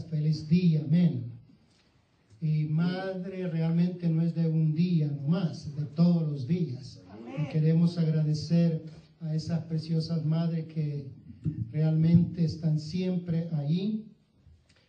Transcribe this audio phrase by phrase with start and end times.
[0.00, 1.32] feliz día, amén.
[2.40, 7.00] Y madre realmente no es de un día nomás, es de todos los días.
[7.38, 8.82] Y queremos agradecer
[9.20, 11.10] a esas preciosas madres que
[11.70, 14.06] realmente están siempre allí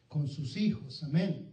[0.07, 1.47] con sus hijos, amén.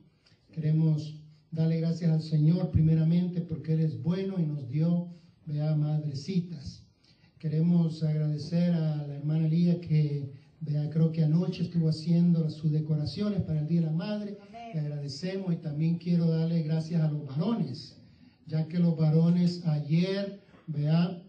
[0.53, 1.21] Queremos
[1.51, 5.09] darle gracias al Señor primeramente porque Él es bueno y nos dio,
[5.47, 6.85] vea, madrecitas.
[7.39, 13.43] Queremos agradecer a la hermana Lía que, vea, creo que anoche estuvo haciendo sus decoraciones
[13.43, 14.39] para el Día de la Madre.
[14.75, 17.97] Le agradecemos y también quiero darle gracias a los varones,
[18.47, 21.23] ya que los varones ayer, vea,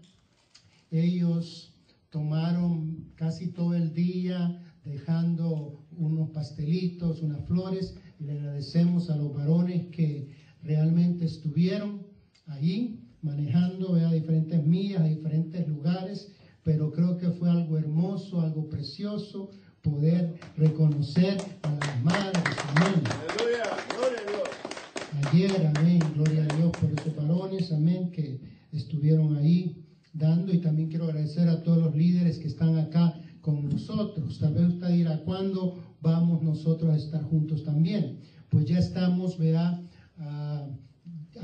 [0.92, 1.74] ellos
[2.10, 9.34] tomaron casi todo el día dejando unos pastelitos, unas flores, y le agradecemos a los
[9.34, 10.32] varones que
[10.64, 12.06] realmente estuvieron
[12.48, 16.32] allí manejando a diferentes millas, a diferentes lugares,
[16.64, 19.50] pero creo que fue algo hermoso, algo precioso
[19.82, 22.44] poder reconocer a las madres.
[22.76, 23.02] Amén.
[23.06, 23.64] Aleluya,
[23.98, 25.32] gloria a Dios.
[25.32, 28.40] Ayer, amén, gloria a Dios por esos varones, amén, que
[28.72, 33.68] estuvieron ahí dando y también quiero agradecer a todos los líderes que están acá con
[33.70, 34.40] nosotros.
[34.40, 38.20] Tal vez usted dirá, ¿cuándo vamos nosotros a estar juntos también?
[38.50, 39.82] Pues ya estamos, vea,
[40.20, 40.68] ah,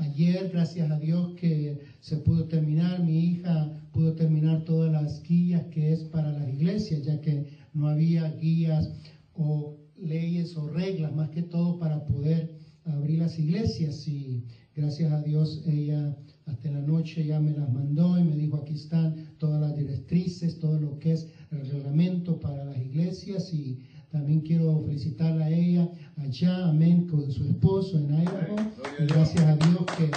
[0.00, 5.66] ayer, gracias a Dios que se pudo terminar, mi hija pudo terminar todas las guías
[5.66, 8.90] que es para las iglesias, ya que no había guías
[9.34, 14.06] o leyes o reglas, más que todo para poder abrir las iglesias.
[14.08, 18.56] Y gracias a Dios ella hasta la noche ya me las mandó y me dijo
[18.56, 23.80] aquí están todas las directrices, todo lo que es el reglamento para las iglesias y
[24.10, 28.56] también quiero felicitarla a ella allá, amén, con su esposo en Idaho.
[28.98, 30.10] Y gracias a Dios que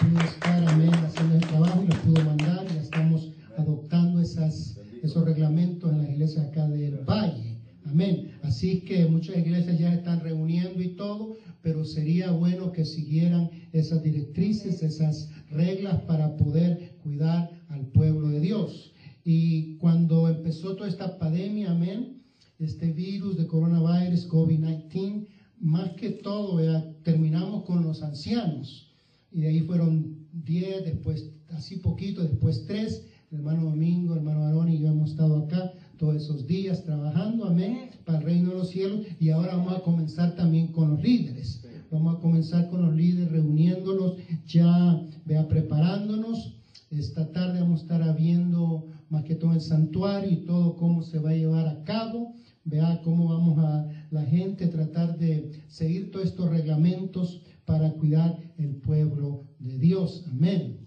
[0.00, 2.66] pudo estar, amén, haciendo el trabajo y lo pudo mandar.
[2.68, 7.58] Ya estamos adoptando esas, esos reglamentos en las iglesias acá del Valle.
[7.84, 8.30] Amén.
[8.42, 14.02] Así que muchas iglesias ya están reuniendo y todo, pero sería bueno que siguieran esas
[14.02, 18.92] directrices, esas reglas para poder cuidar al pueblo de Dios.
[19.24, 22.21] Y cuando empezó toda esta pandemia, amén,
[22.58, 25.26] este virus de coronavirus, COVID-19,
[25.60, 26.60] más que todo,
[27.02, 28.92] terminamos con los ancianos.
[29.30, 33.06] Y de ahí fueron 10, después así poquito, después 3.
[33.30, 37.90] El hermano Domingo, hermano Aarón y yo hemos estado acá todos esos días trabajando, amén,
[38.04, 39.06] para el reino de los cielos.
[39.20, 41.64] Y ahora vamos a comenzar también con los líderes.
[41.90, 46.56] Vamos a comenzar con los líderes reuniéndolos, ya vea, preparándonos.
[46.90, 51.18] Esta tarde vamos a estar viendo más que todo el santuario y todo cómo se
[51.18, 52.34] va a llevar a cabo.
[52.64, 58.76] Vea cómo vamos a la gente tratar de seguir todos estos reglamentos para cuidar el
[58.76, 60.24] pueblo de Dios.
[60.30, 60.78] Amén.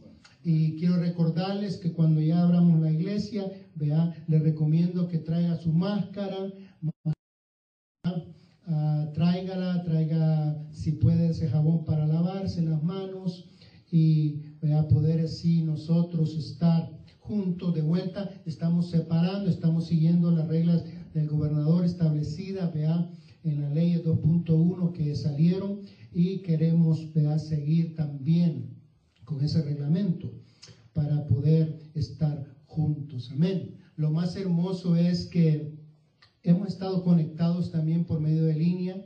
[0.44, 5.74] Y quiero recordarles que cuando ya abramos la iglesia, vea, les recomiendo que traiga su
[5.74, 6.54] máscara,
[6.84, 7.12] uh,
[9.14, 13.50] tráigala, traiga si puede ese jabón para lavarse las manos
[13.92, 18.30] y vea, poder así nosotros estar juntos de vuelta.
[18.46, 23.10] Estamos separando, estamos siguiendo las reglas del gobernador establecidas, vea,
[23.46, 25.80] en la ley 2.1 que salieron
[26.14, 28.76] y queremos vea, seguir también
[29.24, 30.30] con ese reglamento
[30.92, 33.32] para poder estar juntos.
[33.32, 33.78] Amén.
[33.96, 35.74] Lo más hermoso es que
[36.44, 39.06] hemos estado conectados también por medio de línea.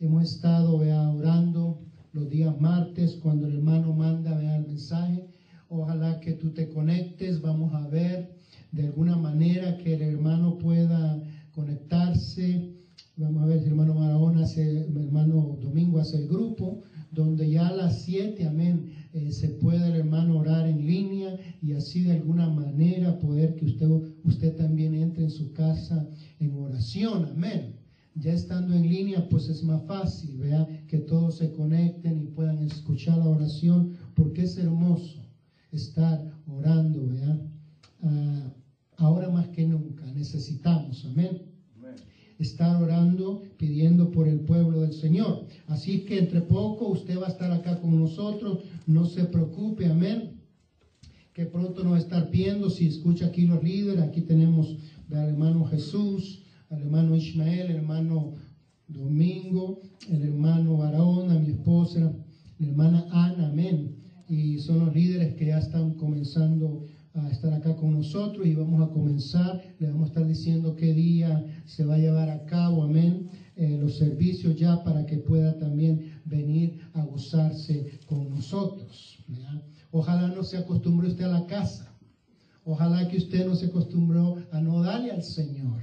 [0.00, 1.78] Hemos estado vea, orando
[2.12, 5.24] los días martes cuando el hermano manda vea, el mensaje.
[5.68, 7.40] Ojalá que tú te conectes.
[7.40, 8.34] Vamos a ver
[8.72, 11.22] de alguna manera que el hermano pueda
[11.54, 12.74] conectarse.
[13.16, 16.82] Vamos a ver el hermano Marahona hace, hermano Domingo hace el grupo,
[17.12, 21.72] donde ya a las 7, amén, eh, se puede el hermano orar en línea y
[21.72, 23.88] así de alguna manera poder que usted,
[24.24, 26.08] usted también entre en su casa
[26.40, 27.76] en oración, amén.
[28.16, 32.62] Ya estando en línea, pues es más fácil, vea, que todos se conecten y puedan
[32.62, 35.20] escuchar la oración, porque es hermoso
[35.70, 37.38] estar orando, vea.
[38.02, 38.52] Ah,
[38.96, 41.54] ahora más que nunca necesitamos, amén
[42.38, 45.46] estar orando, pidiendo por el pueblo del Señor.
[45.66, 50.40] Así que entre poco usted va a estar acá con nosotros, no se preocupe, amén.
[51.32, 54.76] Que pronto nos va a estar viendo, si escucha aquí los líderes, aquí tenemos
[55.10, 58.34] al hermano Jesús, al hermano Ismael, el hermano
[58.86, 62.14] Domingo, el hermano Barahona, mi esposa,
[62.58, 63.96] la hermana Ana, amén.
[64.28, 68.82] Y son los líderes que ya están comenzando a estar acá con nosotros y vamos
[68.82, 69.62] a comenzar.
[69.78, 73.78] Le vamos a estar diciendo qué día se va a llevar a cabo, amén, eh,
[73.80, 79.18] los servicios ya para que pueda también venir a gozarse con nosotros.
[79.92, 81.88] Ojalá no se acostumbre usted a la casa.
[82.64, 85.80] Ojalá que usted no se acostumbró a no darle al Señor.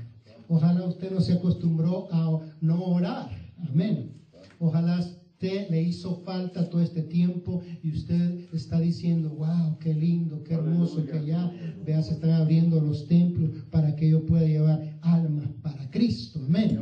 [0.50, 3.30] Ojalá usted no se acostumbró a no orar.
[3.70, 4.12] Amén.
[4.60, 5.00] Ojalá
[5.42, 10.54] usted le hizo falta todo este tiempo y usted está diciendo, wow, qué lindo, qué
[10.54, 11.52] hermoso que ya,
[11.84, 16.40] vea, se están abriendo los templos para que yo pueda llevar almas para Cristo.
[16.46, 16.80] Amén.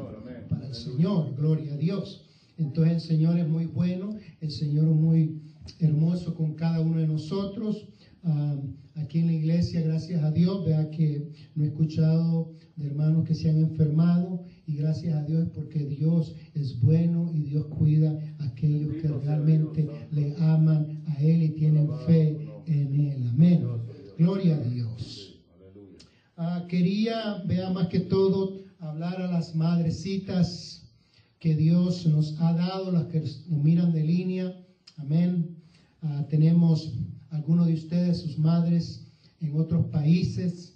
[0.50, 2.25] Para el Señor, gloria a Dios.
[2.57, 5.41] Entonces el Señor es muy bueno, el Señor es muy
[5.79, 7.88] hermoso con cada uno de nosotros.
[8.23, 8.57] Ah,
[8.95, 13.35] aquí en la iglesia, gracias a Dios, vea que no he escuchado de hermanos que
[13.35, 18.44] se han enfermado y gracias a Dios porque Dios es bueno y Dios cuida a
[18.44, 23.27] aquellos que realmente le aman a Él y tienen fe en Él.
[23.30, 23.68] Amén.
[24.16, 25.39] Gloria a Dios.
[26.38, 30.83] Ah, quería, vea más que todo, hablar a las madrecitas
[31.39, 34.56] que Dios nos ha dado, las que nos miran de línea.
[34.98, 35.57] Amén.
[36.04, 36.94] Ah, tenemos
[37.31, 39.07] algunos de ustedes, sus madres,
[39.42, 40.75] en otros países.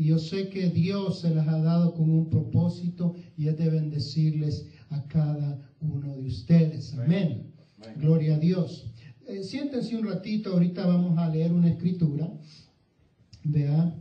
[0.00, 3.68] Y yo sé que Dios se las ha dado con un propósito y es de
[3.68, 6.94] bendecirles a cada uno de ustedes.
[6.94, 7.52] Amén.
[7.96, 8.86] Gloria a Dios.
[9.26, 12.32] Eh, siéntense un ratito, ahorita vamos a leer una escritura.
[13.44, 13.94] Vea,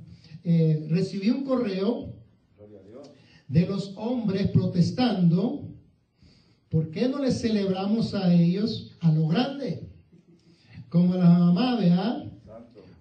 [0.45, 2.15] eh, recibí un correo
[3.49, 5.67] de los hombres protestando.
[6.69, 9.89] ¿Por qué no les celebramos a ellos a lo grande?
[10.87, 12.31] Como a la mamá, vea.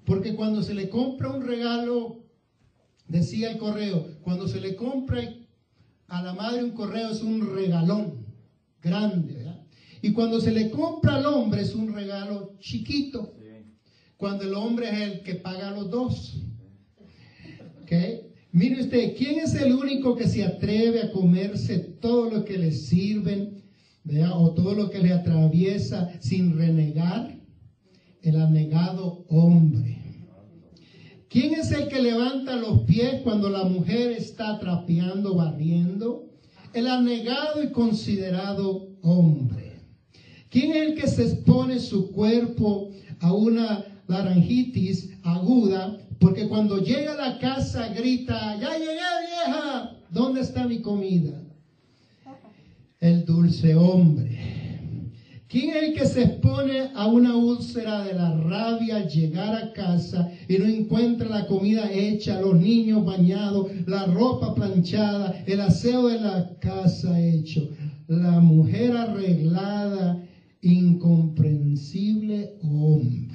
[0.04, 2.26] Porque cuando se le compra un regalo
[3.08, 5.22] Decía el correo, cuando se le compra
[6.08, 8.26] a la madre un correo es un regalón
[8.82, 9.46] grande.
[10.02, 13.34] Y cuando se le compra al hombre es un regalo chiquito.
[14.16, 16.42] Cuando el hombre es el que paga los dos.
[17.82, 17.92] ¿Ok?
[18.52, 22.72] Mire usted, ¿quién es el único que se atreve a comerse todo lo que le
[22.72, 23.62] sirven,
[24.32, 27.38] o todo lo que le atraviesa sin renegar?
[28.22, 29.97] El anegado hombre.
[31.28, 36.24] ¿Quién es el que levanta los pies cuando la mujer está trapeando, barriendo?
[36.72, 39.74] El anegado y considerado hombre.
[40.48, 42.90] ¿Quién es el que se expone su cuerpo
[43.20, 45.98] a una laringitis aguda?
[46.18, 51.42] Porque cuando llega a la casa grita, ya llegué vieja, ¿dónde está mi comida?
[53.00, 54.67] El dulce hombre
[55.48, 59.72] ¿Quién es el que se expone a una úlcera de la rabia al llegar a
[59.72, 66.08] casa y no encuentra la comida hecha, los niños bañados, la ropa planchada, el aseo
[66.08, 67.66] de la casa hecho?
[68.08, 70.18] La mujer arreglada,
[70.60, 73.27] incomprensible hombre.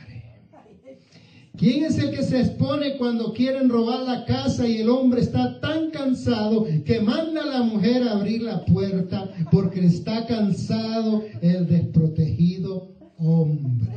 [1.63, 5.61] ¿Quién es el que se expone cuando quieren robar la casa y el hombre está
[5.61, 11.65] tan cansado que manda a la mujer a abrir la puerta porque está cansado el
[11.65, 13.93] desprotegido hombre?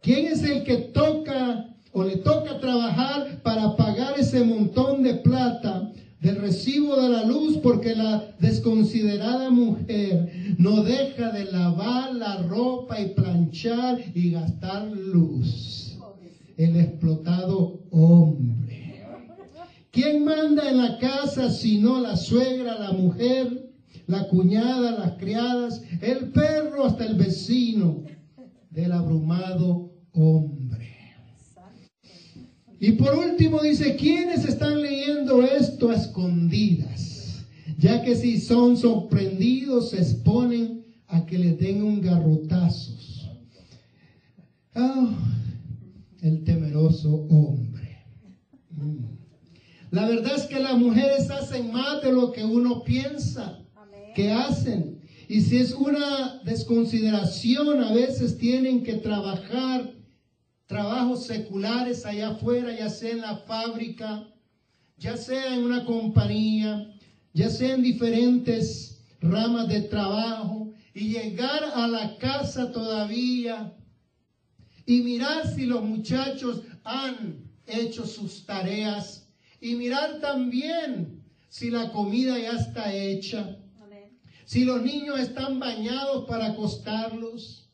[0.00, 5.90] ¿Quién es el que toca o le toca trabajar para pagar ese montón de plata
[6.20, 13.00] del recibo de la luz porque la desconsiderada mujer no deja de lavar la ropa
[13.00, 15.89] y planchar y gastar luz?
[16.64, 19.02] El explotado hombre.
[19.90, 23.72] ¿Quién manda en la casa sino la suegra, la mujer,
[24.06, 28.04] la cuñada, las criadas, el perro hasta el vecino
[28.68, 30.88] del abrumado hombre?
[32.78, 37.44] Y por último dice, ¿quiénes están leyendo esto a escondidas?
[37.78, 43.30] Ya que si son sorprendidos se exponen a que les den un garrotazos.
[44.74, 45.08] Oh,
[46.22, 48.04] el temeroso hombre.
[48.70, 49.04] Mm.
[49.90, 53.58] La verdad es que las mujeres hacen más de lo que uno piensa
[54.14, 55.00] que hacen.
[55.28, 59.94] Y si es una desconsideración, a veces tienen que trabajar
[60.66, 64.28] trabajos seculares allá afuera, ya sea en la fábrica,
[64.96, 66.92] ya sea en una compañía,
[67.32, 73.74] ya sea en diferentes ramas de trabajo, y llegar a la casa todavía
[74.90, 79.28] y mirar si los muchachos han hecho sus tareas
[79.60, 83.56] y mirar también si la comida ya está hecha,
[84.44, 87.70] si los niños están bañados para acostarlos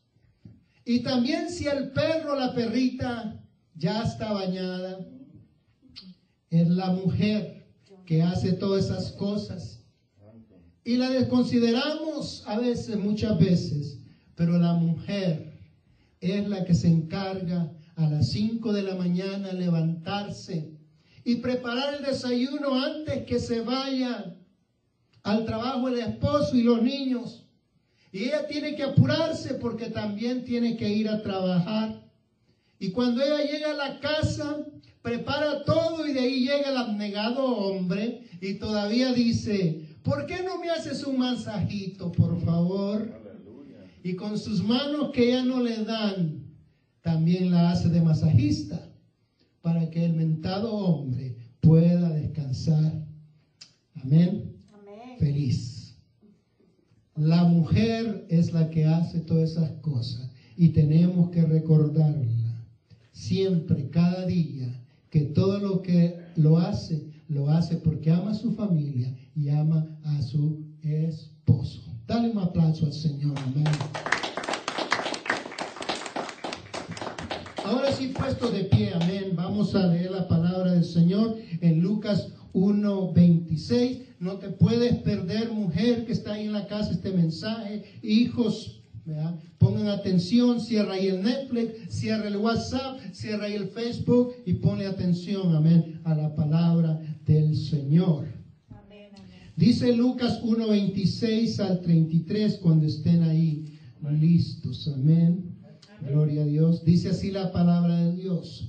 [0.84, 3.42] y también si el perro, la perrita
[3.74, 5.08] ya está bañada.
[6.50, 7.66] Es la mujer
[8.04, 9.82] que hace todas esas cosas.
[10.84, 14.00] Y la desconsideramos a veces, muchas veces,
[14.34, 15.45] pero la mujer
[16.32, 20.72] es la que se encarga a las 5 de la mañana levantarse
[21.24, 24.36] y preparar el desayuno antes que se vaya
[25.22, 27.46] al trabajo el esposo y los niños.
[28.12, 32.00] Y ella tiene que apurarse porque también tiene que ir a trabajar.
[32.78, 34.58] Y cuando ella llega a la casa,
[35.02, 40.58] prepara todo y de ahí llega el abnegado hombre y todavía dice, ¿por qué no
[40.58, 43.25] me haces un masajito, por favor?
[44.06, 46.44] Y con sus manos que ya no le dan,
[47.00, 48.88] también la hace de masajista
[49.62, 53.04] para que el mentado hombre pueda descansar.
[53.94, 54.54] Amén.
[54.72, 55.18] Amén.
[55.18, 55.96] Feliz.
[57.16, 62.64] La mujer es la que hace todas esas cosas y tenemos que recordarla
[63.10, 68.52] siempre, cada día, que todo lo que lo hace, lo hace porque ama a su
[68.52, 71.85] familia y ama a su esposo.
[72.06, 73.34] Dale un aplauso al Señor.
[73.38, 73.64] Amén.
[77.64, 79.32] Ahora sí, puesto de pie, amén.
[79.34, 84.02] Vamos a leer la palabra del Señor en Lucas 1:26.
[84.20, 87.98] No te puedes perder, mujer que está ahí en la casa, este mensaje.
[88.02, 88.82] Hijos,
[89.58, 90.60] pongan atención.
[90.60, 96.00] Cierra ahí el Netflix, cierra el WhatsApp, cierra ahí el Facebook y ponle atención, amén,
[96.04, 98.35] a la palabra del Señor.
[99.56, 103.64] Dice Lucas 1:26 al 33 cuando estén ahí
[104.20, 104.86] listos.
[104.94, 105.56] Amén.
[106.06, 106.84] Gloria a Dios.
[106.84, 108.68] Dice así la palabra de Dios.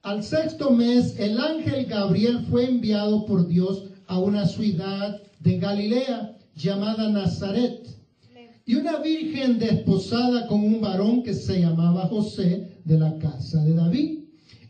[0.00, 6.38] Al sexto mes, el ángel Gabriel fue enviado por Dios a una ciudad de Galilea
[6.56, 7.86] llamada Nazaret.
[8.64, 13.74] Y una virgen desposada con un varón que se llamaba José de la casa de
[13.74, 14.20] David.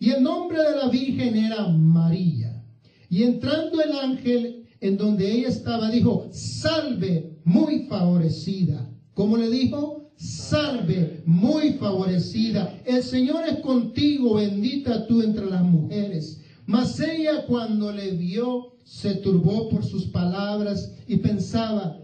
[0.01, 2.65] Y el nombre de la virgen era María.
[3.09, 8.91] Y entrando el ángel en donde ella estaba, dijo, salve muy favorecida.
[9.15, 10.11] ¿Cómo le dijo?
[10.17, 12.81] Salve muy favorecida.
[12.85, 16.41] El Señor es contigo, bendita tú entre las mujeres.
[16.67, 21.97] Mas ella cuando le vio, se turbó por sus palabras y pensaba,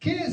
[0.00, 0.24] ¿qué,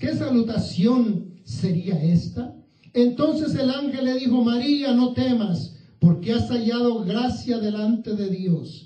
[0.00, 2.56] qué salutación sería esta?
[2.94, 8.85] Entonces el ángel le dijo, María, no temas, porque has hallado gracia delante de Dios.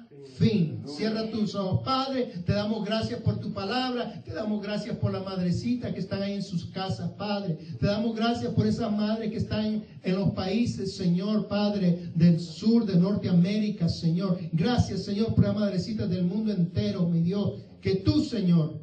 [0.41, 0.81] fin.
[0.85, 2.33] Cierra tus ojos, Padre.
[2.45, 4.21] Te damos gracias por tu palabra.
[4.25, 7.57] Te damos gracias por la madrecita que están ahí en sus casas, Padre.
[7.79, 12.85] Te damos gracias por esas madres que están en los países, Señor, Padre, del sur,
[12.85, 14.39] de Norteamérica, Señor.
[14.51, 17.61] Gracias, Señor, por las madrecitas del mundo entero, mi Dios.
[17.79, 18.79] Que tú, Señor,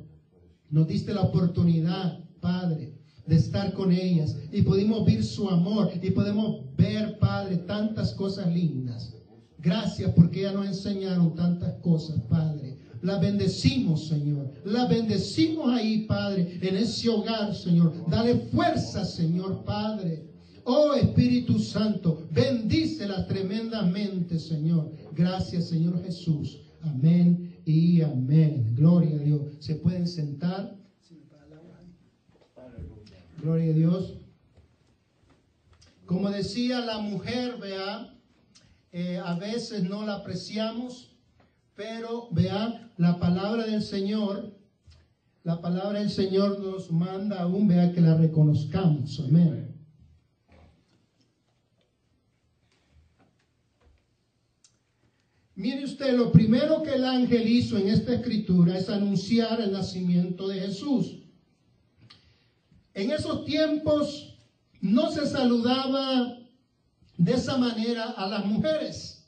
[0.71, 2.95] nos diste la oportunidad, Padre,
[3.27, 8.53] de estar con ellas y pudimos ver su amor y podemos ver, Padre, tantas cosas
[8.53, 9.18] lindas.
[9.59, 12.79] Gracias porque ya nos enseñaron tantas cosas, Padre.
[13.03, 14.53] La bendecimos, Señor.
[14.65, 17.93] La bendecimos ahí, Padre, en ese hogar, Señor.
[18.09, 20.29] Dale fuerza, Señor, Padre.
[20.65, 24.93] Oh Espíritu Santo, bendícela tremendamente, Señor.
[25.15, 26.59] Gracias, Señor Jesús.
[26.83, 28.75] Amén y amén.
[28.75, 29.41] Gloria a Dios.
[29.61, 30.77] ¿Se pueden sentar?
[33.41, 34.15] Gloria a Dios.
[36.05, 38.18] Como decía la mujer, vea,
[38.92, 41.16] eh, a veces no la apreciamos,
[41.75, 44.54] pero vea, la palabra del Señor,
[45.45, 49.21] la palabra del Señor nos manda aún, vea, que la reconozcamos.
[49.21, 49.68] Amén.
[55.54, 60.47] Mire usted, lo primero que el ángel hizo en esta escritura es anunciar el nacimiento
[60.47, 61.18] de Jesús.
[62.95, 64.37] En esos tiempos
[64.80, 66.38] no se saludaba
[67.19, 69.27] de esa manera a las mujeres.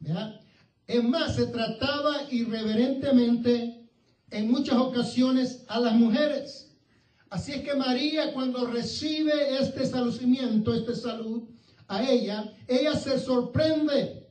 [0.00, 0.40] ¿verdad?
[0.86, 3.88] Es más, se trataba irreverentemente
[4.30, 6.76] en muchas ocasiones a las mujeres.
[7.30, 11.48] Así es que María cuando recibe este saludimiento, este salud
[11.88, 14.28] a ella, ella se sorprende.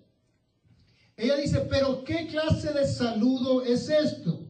[1.17, 4.45] Ella dice, pero ¿qué clase de saludo es esto?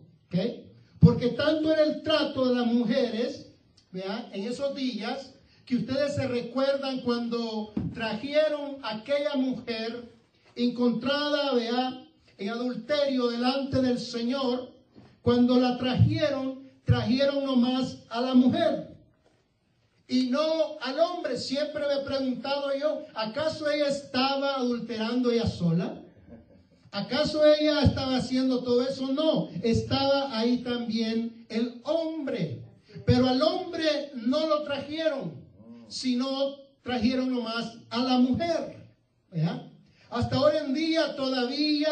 [0.99, 3.51] Porque tanto era el trato de las mujeres,
[3.91, 4.27] ¿verdad?
[4.33, 5.34] En esos días,
[5.65, 10.11] que ustedes se recuerdan cuando trajeron a aquella mujer
[10.55, 12.01] encontrada, ¿verdad?
[12.37, 14.71] En adulterio delante del Señor,
[15.21, 18.95] cuando la trajeron, trajeron nomás a la mujer.
[20.07, 25.99] Y no al hombre, siempre me he preguntado yo, ¿acaso ella estaba adulterando ella sola?
[26.91, 29.07] ¿Acaso ella estaba haciendo todo eso?
[29.07, 32.61] No, estaba ahí también el hombre.
[33.05, 35.44] Pero al hombre no lo trajeron,
[35.87, 38.77] sino trajeron nomás a la mujer.
[40.09, 41.91] Hasta hoy en día todavía,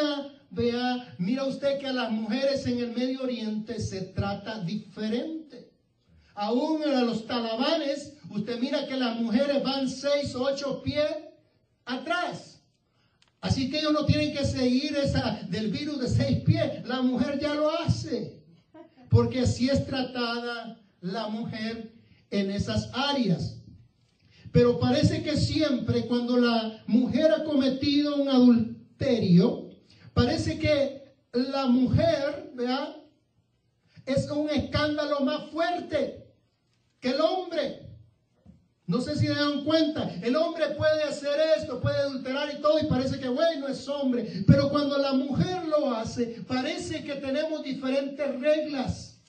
[0.50, 5.72] vea, mira usted que a las mujeres en el Medio Oriente se trata diferente.
[6.36, 11.12] Aún a los talabanes, usted mira que las mujeres van seis, ocho pies
[11.86, 12.62] atrás.
[13.42, 16.86] Así que ellos no tienen que seguir esa del virus de seis pies.
[16.86, 18.42] La mujer ya lo hace.
[19.10, 21.94] Porque así es tratada la mujer
[22.32, 23.63] en esas áreas.
[24.54, 29.72] Pero parece que siempre cuando la mujer ha cometido un adulterio,
[30.14, 32.98] parece que la mujer, ¿verdad?
[34.06, 36.28] Es un escándalo más fuerte
[37.00, 37.90] que el hombre.
[38.86, 42.80] No sé si se dan cuenta, el hombre puede hacer esto, puede adulterar y todo
[42.80, 47.64] y parece que bueno es hombre, pero cuando la mujer lo hace, parece que tenemos
[47.64, 49.20] diferentes reglas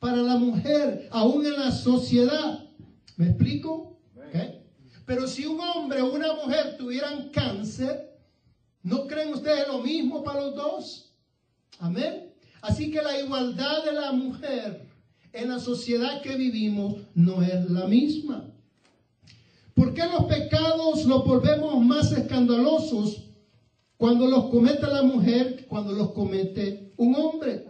[0.00, 2.64] para la mujer, aún en la sociedad.
[3.16, 3.95] ¿Me explico?
[5.06, 8.18] Pero si un hombre o una mujer tuvieran cáncer,
[8.82, 11.12] ¿no creen ustedes lo mismo para los dos?
[11.78, 12.34] Amén.
[12.60, 14.88] Así que la igualdad de la mujer
[15.32, 18.52] en la sociedad que vivimos no es la misma.
[19.74, 23.22] ¿Por qué los pecados los volvemos más escandalosos
[23.96, 27.66] cuando los comete la mujer, cuando los comete un hombre?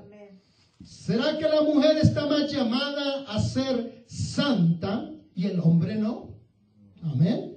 [0.82, 6.35] ¿Será que la mujer está más llamada a ser santa y el hombre no?
[7.10, 7.56] Amén.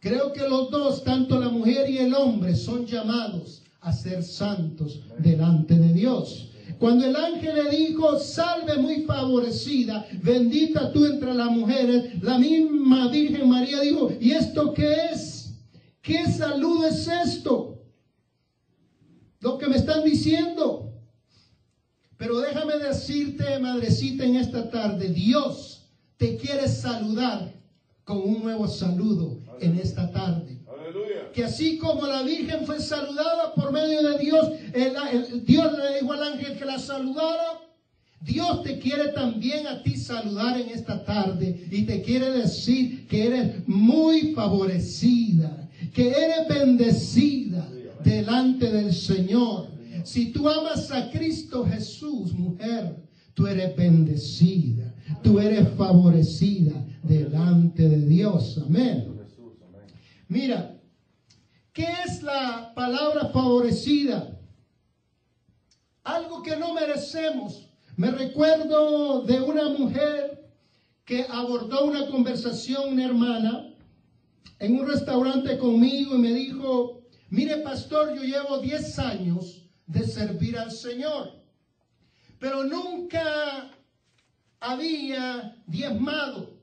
[0.00, 5.02] Creo que los dos, tanto la mujer y el hombre, son llamados a ser santos
[5.18, 6.50] delante de Dios.
[6.78, 13.08] Cuando el ángel le dijo, salve muy favorecida, bendita tú entre las mujeres, la misma
[13.08, 15.54] Virgen María dijo, ¿y esto qué es?
[16.02, 17.82] ¿Qué salud es esto?
[19.40, 20.92] Lo que me están diciendo.
[22.16, 27.55] Pero déjame decirte, madrecita, en esta tarde, Dios te quiere saludar
[28.06, 30.56] con un nuevo saludo en esta tarde
[31.34, 36.12] que así como la Virgen fue saludada por medio de Dios, el, Dios le dijo
[36.12, 37.60] al ángel que la saludara.
[38.22, 43.26] Dios te quiere también a ti saludar en esta tarde y te quiere decir que
[43.26, 47.68] eres muy favorecida, que eres bendecida
[48.02, 49.68] delante del Señor.
[50.04, 52.96] Si tú amas a Cristo Jesús, mujer,
[53.34, 56.72] tú eres bendecida, tú eres favorecida
[57.06, 58.60] delante de Dios.
[58.64, 59.12] Amén.
[60.28, 60.76] Mira,
[61.76, 64.34] ¿Qué es la palabra favorecida?
[66.04, 67.68] Algo que no merecemos.
[67.98, 70.50] Me recuerdo de una mujer
[71.04, 73.74] que abordó una conversación, una hermana,
[74.58, 80.58] en un restaurante conmigo y me dijo, mire pastor, yo llevo 10 años de servir
[80.58, 81.44] al Señor,
[82.38, 83.70] pero nunca
[84.60, 86.55] había diezmado.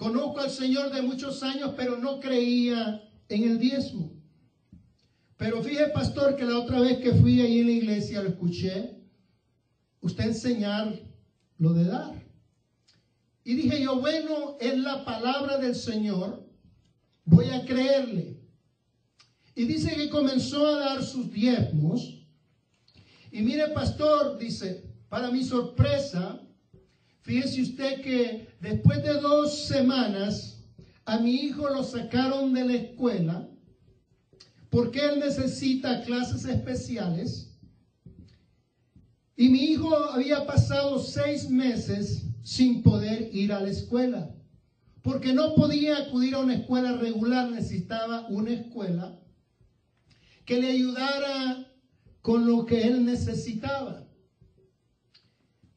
[0.00, 4.10] Conozco al Señor de muchos años, pero no creía en el diezmo.
[5.36, 8.96] Pero fíjese, pastor, que la otra vez que fui ahí en la iglesia lo escuché,
[10.00, 10.98] usted enseñar
[11.58, 12.14] lo de dar.
[13.44, 16.48] Y dije yo, bueno, es la palabra del Señor,
[17.26, 18.40] voy a creerle.
[19.54, 22.24] Y dice que comenzó a dar sus diezmos.
[23.30, 26.40] Y mire, pastor, dice, para mi sorpresa,
[27.22, 30.64] fíjese usted que después de dos semanas,
[31.04, 33.48] a mi hijo lo sacaron de la escuela
[34.70, 37.50] porque él necesita clases especiales.
[39.36, 44.34] Y mi hijo había pasado seis meses sin poder ir a la escuela.
[45.02, 49.18] Porque no podía acudir a una escuela regular, necesitaba una escuela
[50.44, 51.66] que le ayudara
[52.22, 54.06] con lo que él necesitaba.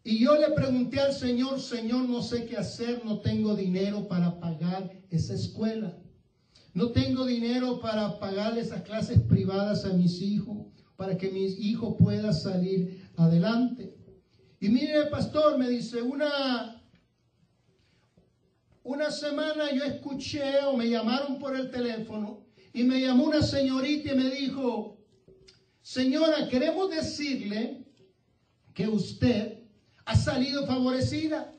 [0.03, 4.37] Y yo le pregunté al Señor, Señor, no sé qué hacer, no tengo dinero para
[4.37, 5.97] pagar esa escuela.
[6.73, 11.95] No tengo dinero para pagar esas clases privadas a mis hijos, para que mis hijos
[11.97, 13.95] puedan salir adelante.
[14.59, 16.81] Y mire, pastor, me dice, una,
[18.83, 24.13] una semana yo escuché o me llamaron por el teléfono y me llamó una señorita
[24.13, 24.97] y me dijo,
[25.81, 27.85] señora, queremos decirle
[28.73, 29.62] que usted
[30.05, 31.53] ha salido favorecida.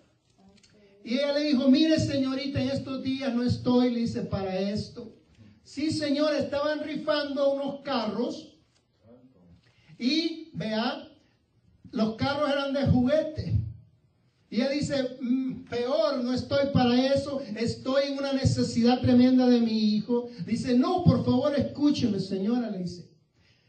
[1.03, 5.15] Y ella le dijo, mire señorita, en estos días no estoy, le dice, para esto.
[5.63, 8.55] Sí, señor, estaban rifando unos carros
[9.99, 11.09] y, vea,
[11.91, 13.61] los carros eran de juguete.
[14.51, 19.61] Y ella dice, mm, peor, no estoy para eso, estoy en una necesidad tremenda de
[19.61, 20.29] mi hijo.
[20.47, 23.11] Dice, no, por favor, escúcheme, señora, le dice.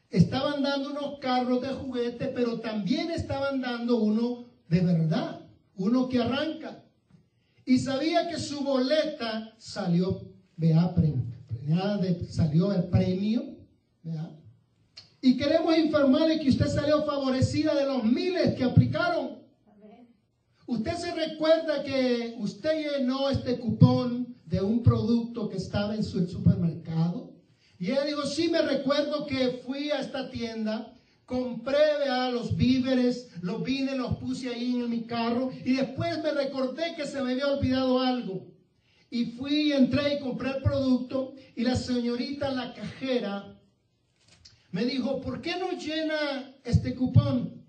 [0.09, 5.41] Estaban dando unos carros de juguete, pero también estaban dando uno de verdad,
[5.75, 6.83] uno que arranca.
[7.65, 10.21] Y sabía que su boleta salió,
[10.55, 10.93] vea,
[11.67, 13.43] ya de- salió el premio,
[14.03, 14.31] ¿verdad?
[15.21, 19.39] Y queremos informarle que usted salió favorecida de los miles que aplicaron.
[20.67, 26.25] Usted se recuerda que usted llenó este cupón de un producto que estaba en su
[26.27, 27.33] supermercado.
[27.79, 30.94] Y ella dijo, sí me recuerdo que fui a esta tienda,
[31.25, 32.31] compré ¿verdad?
[32.31, 37.05] los víveres, los vine, los puse ahí en mi carro y después me recordé que
[37.05, 38.47] se me había olvidado algo.
[39.09, 43.55] Y fui, entré y compré el producto y la señorita, la cajera,
[44.71, 47.63] me dijo, ¿por qué no llena este cupón,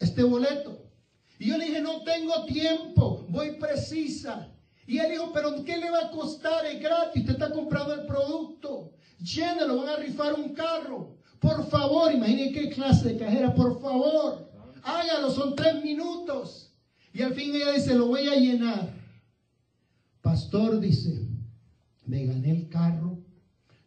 [0.00, 0.90] este boleto?
[1.38, 4.52] Y yo le dije, no tengo tiempo, voy precisa.
[4.86, 6.66] Y él dijo, pero ¿qué le va a costar?
[6.66, 8.92] Es gratis, te está comprando el producto.
[9.20, 11.18] Llénalo, van a rifar un carro.
[11.40, 14.50] Por favor, imaginen qué clase de cajera, por favor,
[14.82, 16.72] hágalo, son tres minutos.
[17.12, 18.92] Y al fin ella dice, lo voy a llenar.
[20.20, 21.26] Pastor dice,
[22.06, 23.18] me gané el carro,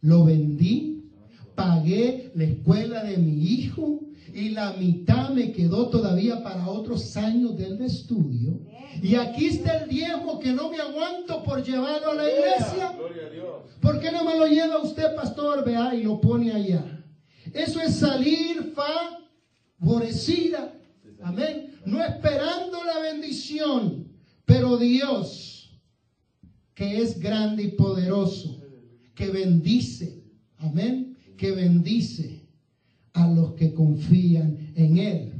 [0.01, 1.11] lo vendí,
[1.55, 4.01] pagué la escuela de mi hijo
[4.33, 8.59] y la mitad me quedó todavía para otros años del estudio.
[9.01, 12.97] Y aquí está el diezmo que no me aguanto por llevarlo a la iglesia.
[13.81, 15.65] ¿Por qué no me lo lleva usted, pastor?
[15.65, 17.00] Vea y lo pone allá.
[17.53, 18.73] Eso es salir
[19.79, 20.73] favorecida.
[21.21, 21.75] Amén.
[21.85, 24.07] No esperando la bendición,
[24.45, 25.79] pero Dios,
[26.73, 28.61] que es grande y poderoso,
[29.15, 30.23] que bendice.
[30.57, 31.17] Amén.
[31.37, 32.41] Que bendice
[33.13, 35.33] a los que confían en Él.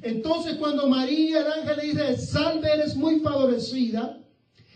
[0.00, 4.21] Entonces cuando María, el ángel le dice, salve, eres muy favorecida,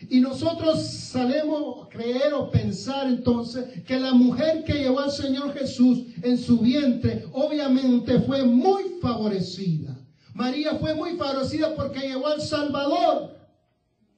[0.08, 5.52] y nosotros salemos a creer o pensar entonces que la mujer que llevó al Señor
[5.54, 9.96] Jesús en su vientre obviamente fue muy favorecida.
[10.34, 13.36] María fue muy favorecida porque llevó al Salvador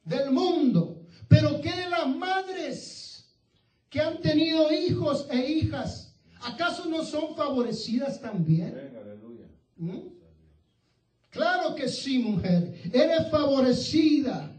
[0.05, 1.03] del mundo.
[1.29, 3.29] Pero ¿qué de las madres
[3.89, 6.17] que han tenido hijos e hijas?
[6.41, 8.93] ¿Acaso no son favorecidas también?
[9.77, 9.99] ¿Mm?
[11.31, 12.75] Claro que sí, mujer.
[12.93, 14.58] Eres favorecida.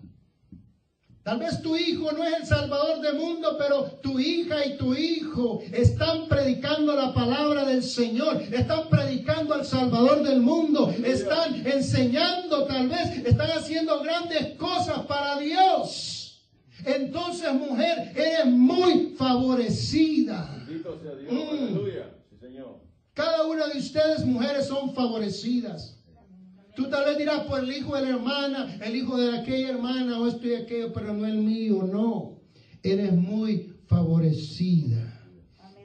[1.24, 4.94] Tal vez tu hijo no es el salvador del mundo, pero tu hija y tu
[4.96, 12.66] hijo están predicando la palabra del Señor, están predicando al salvador del mundo, están enseñando
[12.66, 16.20] tal vez, están haciendo grandes cosas para Dios.
[16.86, 20.64] Entonces, mujer, eres muy favorecida.
[20.66, 21.34] Bendito sea Dios.
[21.34, 21.64] Mm.
[21.64, 22.16] Aleluya.
[22.30, 22.80] Sí, Señor.
[23.14, 25.99] Cada una de ustedes, mujeres, son favorecidas.
[26.76, 30.20] Tú tal vez dirás por el hijo de la hermana, el hijo de aquella hermana
[30.20, 32.40] o esto y aquello, pero no el mío, no.
[32.84, 35.20] Eres muy favorecida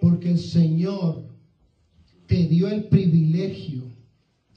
[0.00, 1.34] porque el Señor
[2.26, 3.90] te dio el privilegio,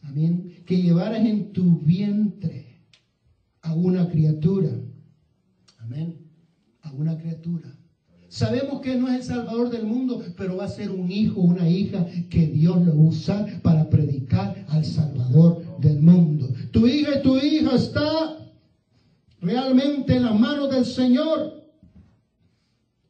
[0.02, 2.82] amén, que llevaras en tu vientre
[3.62, 4.72] a una criatura,
[5.80, 6.30] amén,
[6.82, 7.77] a una criatura.
[8.30, 11.70] Sabemos que no es el Salvador del mundo, pero va a ser un hijo, una
[11.70, 16.50] hija que Dios lo va a usar para predicar al Salvador del mundo.
[16.72, 18.38] Tu hija y tu hija está
[19.40, 21.64] realmente en las manos del Señor.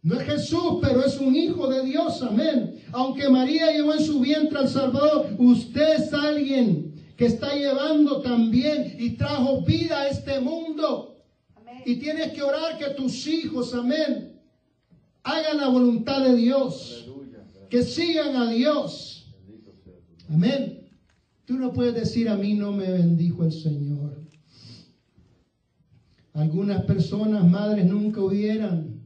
[0.03, 2.75] No es Jesús, pero es un hijo de Dios, amén.
[2.91, 8.95] Aunque María llevó en su vientre al Salvador, usted es alguien que está llevando también
[8.99, 11.17] y trajo vida a este mundo.
[11.85, 14.36] Y tienes que orar que tus hijos, amén,
[15.23, 17.09] hagan la voluntad de Dios,
[17.69, 19.33] que sigan a Dios.
[20.29, 20.89] Amén.
[21.45, 24.21] Tú no puedes decir a mí no me bendijo el Señor.
[26.33, 29.01] Algunas personas, madres, nunca hubieran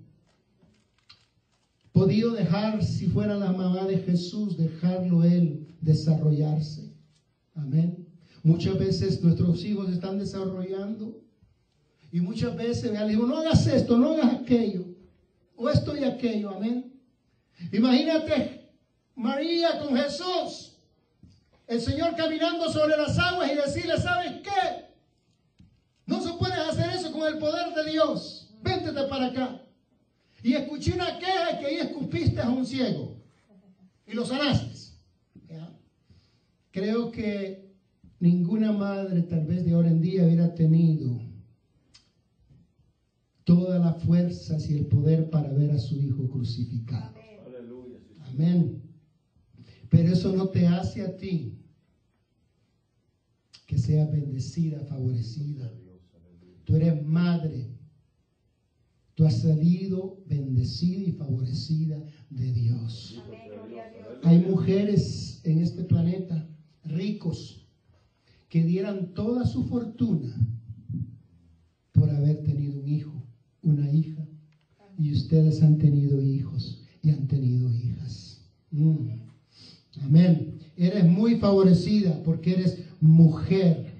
[1.91, 6.93] podido dejar, si fuera la mamá de Jesús, dejarlo él desarrollarse.
[7.53, 8.07] Amén.
[8.43, 11.21] Muchas veces nuestros hijos están desarrollando
[12.11, 14.85] y muchas veces le digo, no hagas esto, no hagas aquello,
[15.61, 16.49] o esto y aquello.
[16.49, 16.91] Amén.
[17.71, 18.67] Imagínate
[19.15, 20.77] María con Jesús
[21.67, 24.85] el Señor caminando sobre las aguas y decirle, ¿sabes qué?
[26.05, 28.49] No se puede hacer eso con el poder de Dios.
[28.61, 29.61] Véntete para acá.
[30.43, 33.15] Y escuché una queja que ahí escupiste a un ciego
[34.07, 34.71] y lo sanaste.
[36.71, 37.69] Creo que
[38.19, 41.21] ninguna madre tal vez de ahora en día hubiera tenido
[43.51, 47.15] todas las fuerzas y el poder para ver a su hijo crucificado.
[48.21, 48.81] Amén.
[49.89, 51.59] Pero eso no te hace a ti
[53.65, 55.69] que seas bendecida, favorecida.
[56.63, 57.75] Tú eres madre.
[59.15, 63.21] Tú has salido bendecida y favorecida de Dios.
[64.23, 66.47] Hay mujeres en este planeta,
[66.85, 67.67] ricos,
[68.47, 70.33] que dieran toda su fortuna
[71.91, 73.20] por haber tenido un hijo,
[73.61, 74.25] una hija.
[74.97, 77.11] Y ustedes han tenido hijos y
[78.71, 79.21] Mm.
[80.03, 80.59] Amén.
[80.77, 83.93] Eres muy favorecida porque eres mujer.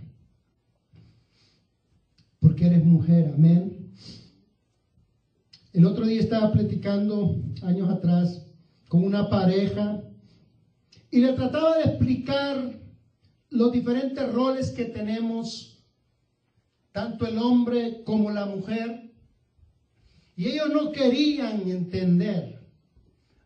[2.40, 3.32] Porque eres mujer.
[3.34, 3.92] Amén.
[5.74, 8.46] El otro día estaba platicando, años atrás,
[8.90, 10.04] con una pareja
[11.10, 12.80] y le trataba de explicar
[13.50, 15.86] los diferentes roles que tenemos,
[16.92, 19.11] tanto el hombre como la mujer.
[20.42, 22.60] Y ellos no querían entender,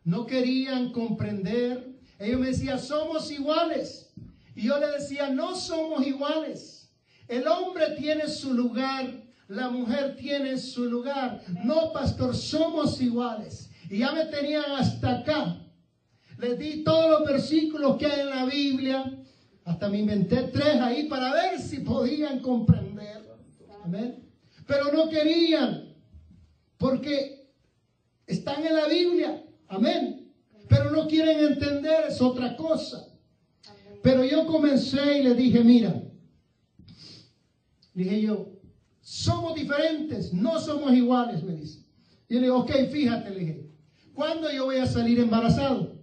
[0.02, 1.92] no querían comprender.
[2.18, 4.14] Ellos me decían, somos iguales.
[4.54, 6.90] Y yo le decía, no somos iguales.
[7.28, 9.12] El hombre tiene su lugar,
[9.46, 11.42] la mujer tiene su lugar.
[11.62, 13.68] No, pastor, somos iguales.
[13.90, 15.60] Y ya me tenían hasta acá.
[16.38, 19.12] Les di todos los versículos que hay en la Biblia.
[19.66, 23.22] Hasta me inventé tres ahí para ver si podían comprender.
[24.66, 25.85] Pero no querían.
[26.78, 27.46] Porque
[28.26, 29.42] están en la Biblia.
[29.68, 30.32] Amén.
[30.68, 33.06] Pero no quieren entender, es otra cosa.
[34.02, 36.02] Pero yo comencé y le dije, mira,
[37.94, 38.52] dije yo,
[39.00, 41.84] somos diferentes, no somos iguales, me dice.
[42.28, 43.70] Y le digo, ok, fíjate, le dije,
[44.14, 45.96] ¿cuándo yo voy a salir embarazado?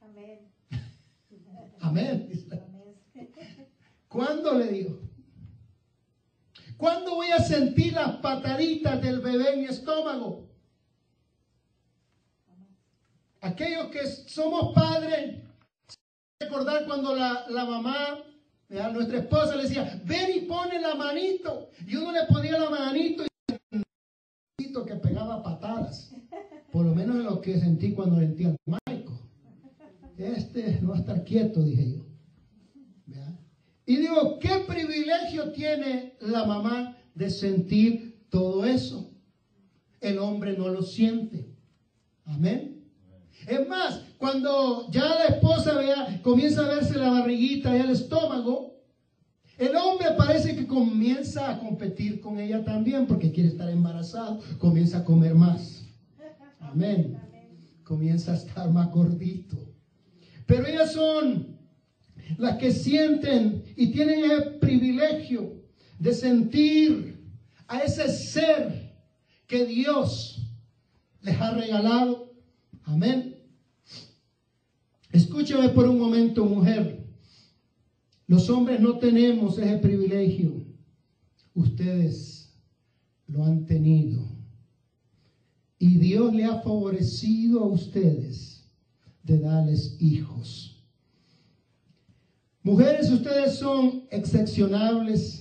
[0.00, 0.40] Amén.
[1.80, 2.28] Amén.
[2.50, 2.92] Amén.
[4.08, 5.05] ¿Cuándo le digo?
[6.76, 10.46] ¿Cuándo voy a sentir las pataditas del bebé en mi estómago?
[13.40, 15.42] Aquellos que somos padres,
[16.40, 18.22] recordar cuando la, la mamá,
[18.92, 21.70] nuestra esposa le decía, ven y pone la manito.
[21.86, 26.12] Y uno le ponía la manito y que pegaba patadas.
[26.70, 29.18] Por lo menos lo que sentí cuando sentí al Maico.
[30.18, 32.06] Este no va a estar quieto, dije yo.
[33.86, 39.12] Y digo, ¿qué privilegio tiene la mamá de sentir todo eso?
[40.00, 41.54] El hombre no lo siente.
[42.24, 42.84] Amén.
[43.46, 48.74] Es más, cuando ya la esposa vea, comienza a verse la barriguita y el estómago,
[49.56, 54.98] el hombre parece que comienza a competir con ella también porque quiere estar embarazado, comienza
[54.98, 55.84] a comer más.
[56.58, 57.18] Amén.
[57.84, 59.56] Comienza a estar más gordito.
[60.44, 61.55] Pero ellas son
[62.38, 65.62] las que sienten y tienen el privilegio
[65.98, 67.16] de sentir
[67.68, 68.94] a ese ser
[69.46, 70.42] que Dios
[71.22, 72.32] les ha regalado.
[72.84, 73.36] Amén.
[75.12, 77.04] Escúchame por un momento, mujer.
[78.26, 80.64] Los hombres no tenemos ese privilegio.
[81.54, 82.52] Ustedes
[83.26, 84.20] lo han tenido.
[85.78, 88.64] Y Dios le ha favorecido a ustedes
[89.22, 90.75] de darles hijos.
[92.66, 95.40] Mujeres, ustedes son excepcionables.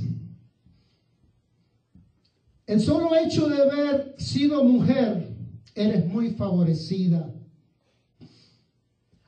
[2.68, 5.36] El solo hecho de haber sido mujer,
[5.74, 7.34] eres muy favorecida.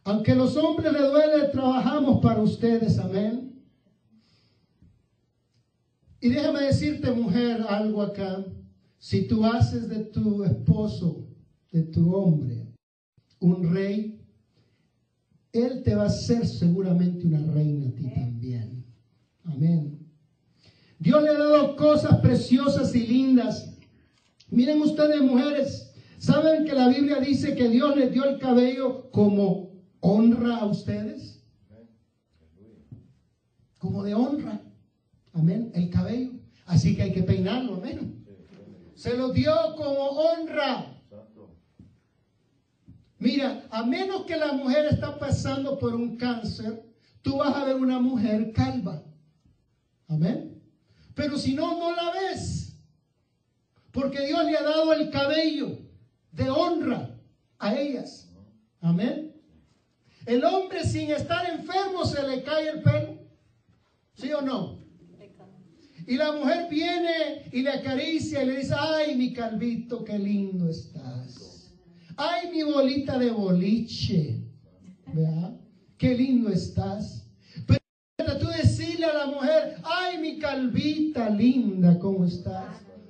[0.04, 3.64] Aunque los hombres le duele, trabajamos para ustedes, amén.
[6.22, 8.46] Y déjame decirte, mujer, algo acá.
[9.00, 11.26] Si tú haces de tu esposo,
[11.72, 12.68] de tu hombre,
[13.40, 14.17] un rey,
[15.64, 18.86] él te va a ser seguramente una reina a ti también.
[19.44, 20.00] Amén.
[21.00, 23.78] Dios le ha dado cosas preciosas y lindas.
[24.50, 29.72] Miren ustedes, mujeres, ¿saben que la Biblia dice que Dios les dio el cabello como
[30.00, 31.44] honra a ustedes?
[33.78, 34.62] Como de honra.
[35.34, 35.72] Amén.
[35.76, 36.32] El cabello.
[36.66, 37.76] Así que hay que peinarlo.
[37.76, 38.26] Amén.
[38.96, 40.97] Se lo dio como honra.
[43.20, 46.84] Mira, a menos que la mujer está pasando por un cáncer,
[47.22, 49.04] tú vas a ver una mujer calva.
[50.08, 50.62] Amén.
[51.16, 52.78] Pero si no, no la ves.
[53.92, 55.80] Porque Dios le ha dado el cabello
[56.32, 57.18] de honra
[57.58, 58.30] a ellas.
[58.82, 59.36] Amén.
[60.28, 63.18] El hombre sin estar enfermo se le cae el pelo.
[64.14, 64.78] ¿Sí o no?
[66.06, 70.70] Y la mujer viene y le acaricia y le dice, ay, mi calvito, qué lindo
[70.70, 71.57] estás.
[72.18, 74.42] Ay, mi bolita de boliche.
[75.14, 75.56] ¿Verdad?
[75.98, 77.26] Qué lindo estás.
[77.66, 82.66] Pero tú decirle a la mujer, ay, mi calvita linda, ¿cómo estás?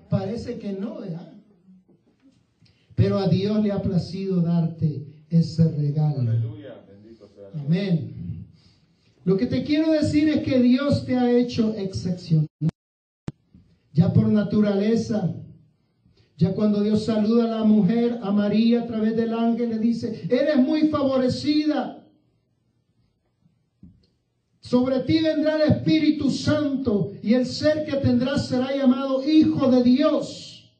[0.09, 1.33] Parece que no, ¿verdad?
[2.95, 6.19] Pero a Dios le ha placido darte ese regalo.
[6.19, 6.83] Aleluya.
[6.87, 7.65] Bendito sea Dios.
[7.65, 8.45] Amén.
[9.23, 12.47] Lo que te quiero decir es que Dios te ha hecho excepcional.
[13.93, 15.33] Ya por naturaleza,
[16.37, 20.27] ya cuando Dios saluda a la mujer, a María a través del ángel, le dice,
[20.29, 22.07] eres muy favorecida.
[24.59, 29.81] Sobre ti vendrá el Espíritu Santo y el ser que tendrás será llamado Hijo de
[29.81, 30.71] Dios.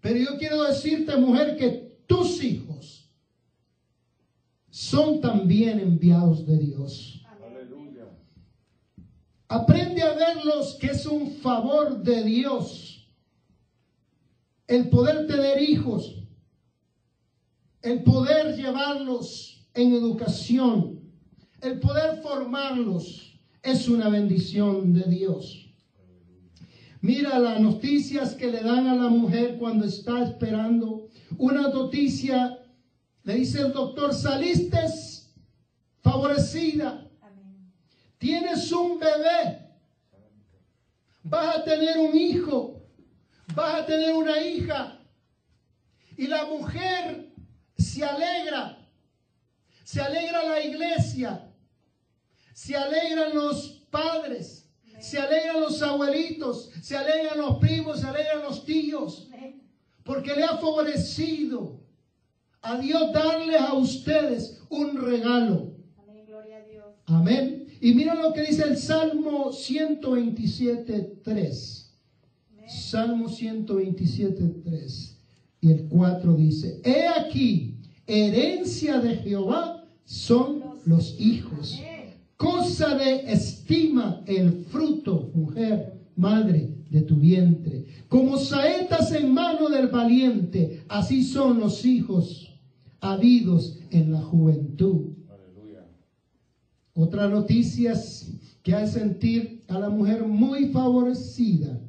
[0.00, 3.10] Pero yo quiero decirte, mujer, que tus hijos
[4.70, 7.24] son también enviados de Dios.
[7.26, 8.04] Aleluya.
[9.48, 12.87] Aprende a verlos que es un favor de Dios.
[14.68, 16.22] El poder tener hijos,
[17.82, 21.00] el poder llevarlos en educación,
[21.62, 25.70] el poder formarlos, es una bendición de Dios.
[27.00, 31.08] Mira las noticias que le dan a la mujer cuando está esperando.
[31.38, 32.58] Una noticia,
[33.22, 34.78] le dice el doctor, saliste
[36.02, 37.72] favorecida, Amén.
[38.18, 39.66] tienes un bebé,
[41.22, 42.77] vas a tener un hijo,
[43.58, 45.00] vas a tener una hija.
[46.16, 47.28] Y la mujer
[47.76, 48.78] se alegra,
[49.84, 51.52] se alegra la iglesia,
[52.52, 54.68] se alegran los padres,
[55.00, 59.62] se alegran los abuelitos, se alegran los primos, se alegran los tíos, Amén.
[60.02, 61.80] porque le ha favorecido
[62.62, 65.72] a Dios darles a ustedes un regalo.
[65.98, 66.24] Amén.
[66.26, 66.86] Gloria a Dios.
[67.06, 67.78] Amén.
[67.80, 71.87] Y mira lo que dice el Salmo 127, 3.
[72.68, 75.18] Salmo 127, 3.
[75.60, 81.80] Y el 4 dice, He aquí, herencia de Jehová son los hijos.
[82.36, 87.86] Cosa de estima el fruto, mujer, madre de tu vientre.
[88.08, 92.54] Como saetas en mano del valiente, así son los hijos
[93.00, 95.14] habidos en la juventud.
[95.28, 95.86] Aleluya.
[96.94, 98.30] Otras noticias
[98.62, 101.80] que hace sentir a la mujer muy favorecida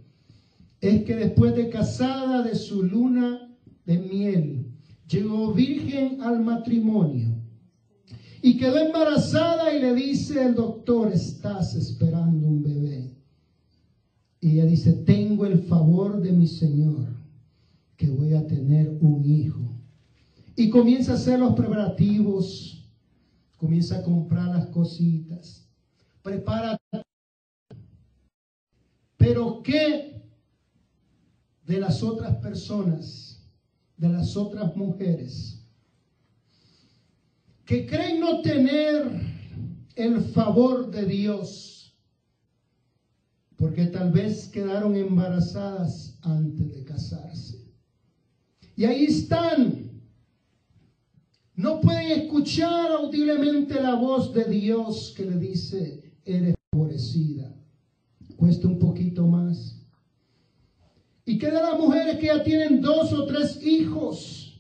[0.82, 4.66] es que después de casada de su luna de miel,
[5.08, 7.36] llegó virgen al matrimonio
[8.42, 13.16] y quedó embarazada y le dice el doctor, estás esperando un bebé.
[14.40, 17.08] Y ella dice, tengo el favor de mi Señor,
[17.98, 19.60] que voy a tener un hijo.
[20.56, 22.90] Y comienza a hacer los preparativos,
[23.58, 25.68] comienza a comprar las cositas,
[26.22, 26.78] prepara.
[29.18, 30.19] Pero ¿qué
[31.70, 33.48] de las otras personas,
[33.96, 35.64] de las otras mujeres,
[37.64, 39.22] que creen no tener
[39.96, 41.96] el favor de Dios,
[43.56, 47.64] porque tal vez quedaron embarazadas antes de casarse?
[48.76, 49.92] Y ahí están
[51.56, 57.54] no pueden escuchar audiblemente la voz de Dios que le dice, eres favorecida.
[58.38, 59.79] Cuesta un poquito más.
[61.40, 64.60] Y quedan las mujeres que ya tienen dos o tres hijos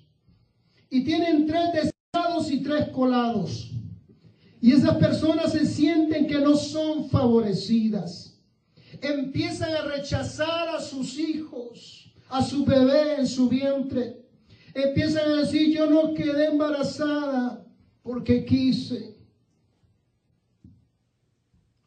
[0.89, 3.69] y tienen tres deseados y tres colados.
[4.61, 8.39] Y esas personas se sienten que no son favorecidas.
[9.01, 14.19] Empiezan a rechazar a sus hijos, a su bebé en su vientre
[14.73, 17.65] empiezan a decir, yo no quedé embarazada
[18.01, 19.17] porque quise.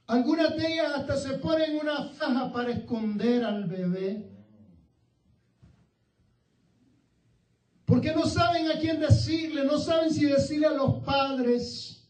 [0.07, 4.32] Algunas de ellas hasta se ponen una faja para esconder al bebé.
[7.93, 12.09] Porque no saben a quién decirle, no saben si decirle a los padres,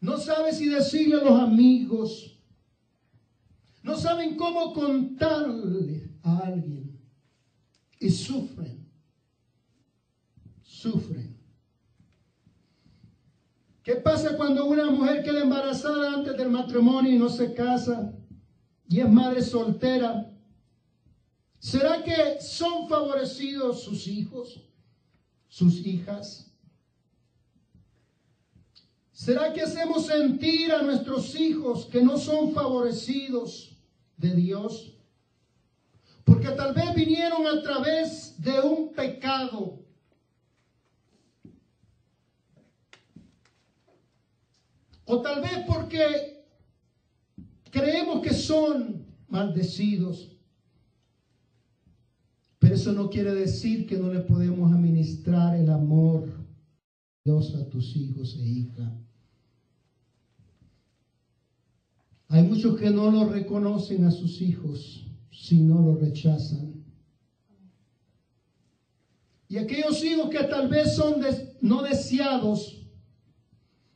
[0.00, 2.38] no saben si decirle a los amigos,
[3.82, 7.00] no saben cómo contarle a alguien
[7.98, 8.86] y sufren
[10.62, 11.36] sufren.
[13.82, 18.14] ¿Qué pasa cuando una mujer queda embarazada antes del matrimonio y no se casa
[18.88, 20.32] y es madre soltera?
[21.58, 24.62] ¿Será que son favorecidos sus hijos,
[25.56, 26.50] sus hijas?
[29.10, 33.74] ¿Será que hacemos sentir a nuestros hijos que no son favorecidos
[34.18, 34.92] de Dios?
[36.24, 39.86] Porque tal vez vinieron a través de un pecado
[45.08, 46.44] O tal vez porque
[47.70, 50.35] creemos que son maldecidos.
[52.76, 56.34] Eso no quiere decir que no le podemos administrar el amor de
[57.24, 58.92] Dios a tus hijos e hijas.
[62.28, 66.84] Hay muchos que no lo reconocen a sus hijos, sino lo rechazan.
[69.48, 71.22] Y aquellos hijos que tal vez son
[71.62, 72.86] no deseados,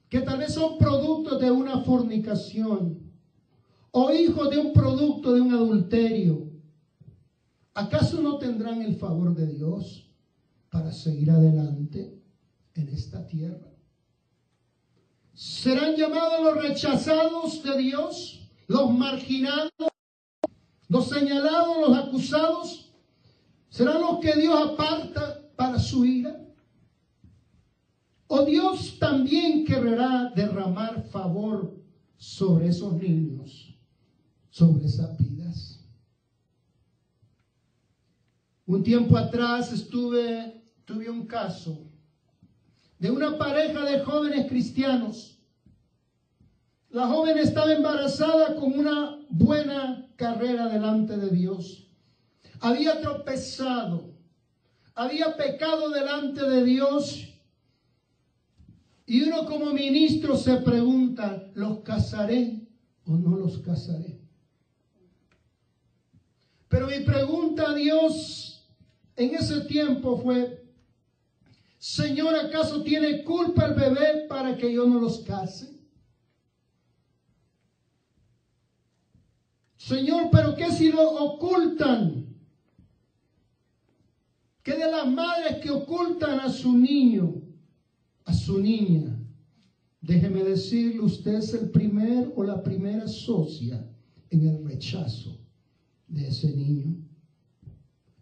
[0.09, 2.99] que tal vez son productos de una fornicación
[3.91, 6.50] o hijos de un producto de un adulterio,
[7.75, 10.11] ¿acaso no tendrán el favor de Dios
[10.71, 12.21] para seguir adelante
[12.75, 13.71] en esta tierra?
[15.35, 19.71] ¿Serán llamados los rechazados de Dios, los marginados,
[20.89, 22.93] los señalados, los acusados?
[23.69, 26.45] ¿Serán los que Dios aparta para su ira?
[28.27, 31.75] O Dios también querrá derramar favor
[32.17, 33.75] sobre esos niños,
[34.51, 35.70] sobre esas vidas.
[38.71, 41.91] Un tiempo atrás estuve, tuve un caso
[43.01, 45.41] de una pareja de jóvenes cristianos.
[46.91, 51.89] La joven estaba embarazada con una buena carrera delante de Dios.
[52.61, 54.15] Había tropezado,
[54.95, 57.27] había pecado delante de Dios.
[59.05, 62.69] Y uno como ministro se pregunta, ¿los casaré
[63.05, 64.21] o no los casaré?
[66.69, 68.50] Pero mi pregunta a Dios
[69.21, 70.65] en ese tiempo fue,
[71.79, 75.79] Señor, ¿acaso tiene culpa el bebé para que yo no los case?
[79.77, 82.35] Señor, pero ¿qué si lo ocultan?
[84.63, 87.43] ¿Qué de las madres que ocultan a su niño,
[88.25, 89.19] a su niña?
[90.01, 93.87] Déjeme decirle, usted es el primer o la primera socia
[94.31, 95.39] en el rechazo
[96.09, 97.10] de ese niño.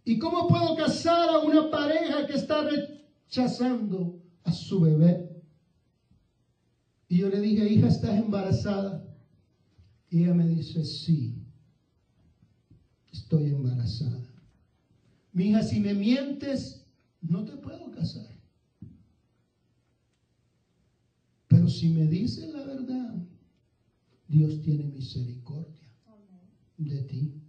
[0.09, 5.45] ¿Y cómo puedo casar a una pareja que está rechazando a su bebé?
[7.09, 9.07] Y yo le dije, hija, ¿estás embarazada?
[10.09, 11.35] Y ella me dice, sí,
[13.13, 14.25] estoy embarazada.
[15.35, 16.87] Mi hija, si me mientes,
[17.21, 18.35] no te puedo casar.
[21.49, 23.15] Pero si me dices la verdad,
[24.27, 25.93] Dios tiene misericordia
[26.79, 27.43] de ti.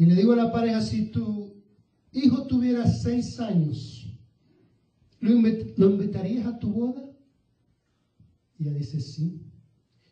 [0.00, 1.62] Y le digo a la pareja, si tu
[2.12, 4.10] hijo tuviera seis años,
[5.20, 7.12] ¿lo, invitarías a tu boda?
[8.58, 9.42] Y ella dice, sí.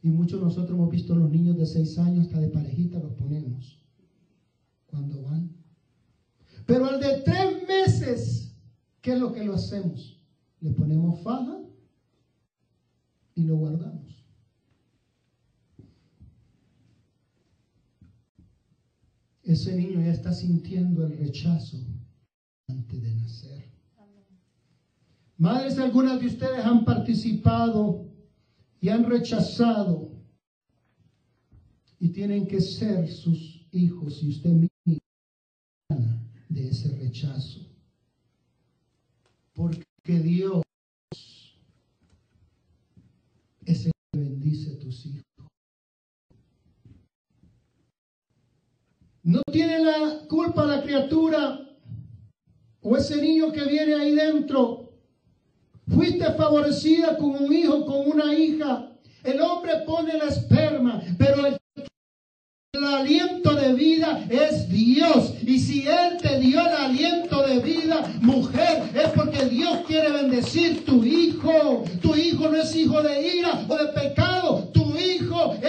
[0.02, 2.98] Y muchos de nosotros hemos visto a los niños de seis años, hasta de parejita
[2.98, 3.82] los ponemos
[4.88, 5.56] cuando van.
[6.66, 8.54] Pero al de tres meses,
[9.00, 10.22] ¿qué es lo que lo hacemos?
[10.60, 11.62] Le ponemos faja
[13.34, 14.17] y lo guardamos.
[19.48, 21.78] Ese niño ya está sintiendo el rechazo
[22.68, 23.72] antes de nacer.
[25.38, 28.12] Madres, algunas de ustedes han participado
[28.78, 30.12] y han rechazado
[31.98, 35.00] y tienen que ser sus hijos y usted mismo
[36.50, 37.66] de ese rechazo.
[39.54, 40.62] Porque Dios
[43.64, 45.24] es el que bendice a tus hijos.
[49.28, 51.60] No tiene la culpa la criatura
[52.80, 54.94] o ese niño que viene ahí dentro.
[55.86, 58.90] Fuiste favorecida con un hijo, con una hija.
[59.22, 61.58] El hombre pone la esperma, pero el,
[62.72, 65.34] el aliento de vida es Dios.
[65.42, 70.86] Y si Él te dio el aliento de vida, mujer, es porque Dios quiere bendecir
[70.86, 71.84] tu hijo.
[72.00, 74.67] Tu hijo no es hijo de ira o de pecado.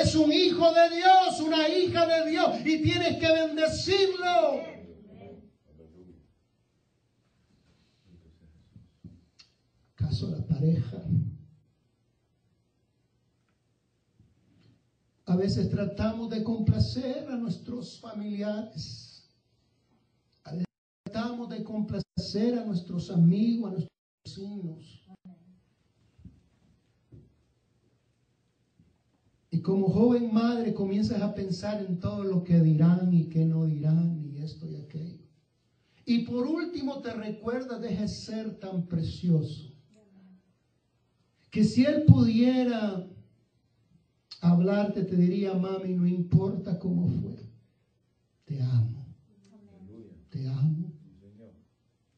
[0.02, 2.60] Es un hijo de Dios, una hija de Dios.
[2.62, 4.62] Y tienes que bendecirlo.
[9.94, 11.04] ¿Acaso la pareja?
[15.26, 19.30] A veces tratamos de complacer a nuestros familiares.
[20.46, 20.66] A veces
[21.04, 24.99] tratamos de complacer a nuestros amigos, a nuestros vecinos.
[29.62, 34.22] Como joven madre comienzas a pensar en todo lo que dirán y que no dirán
[34.24, 35.24] y esto y aquello.
[36.06, 39.72] Y por último te recuerda de ser tan precioso.
[41.52, 43.08] Que si él pudiera
[44.42, 47.38] hablarte, te diría, mami, no importa cómo fue.
[48.46, 49.06] Te amo.
[50.30, 50.92] Te amo.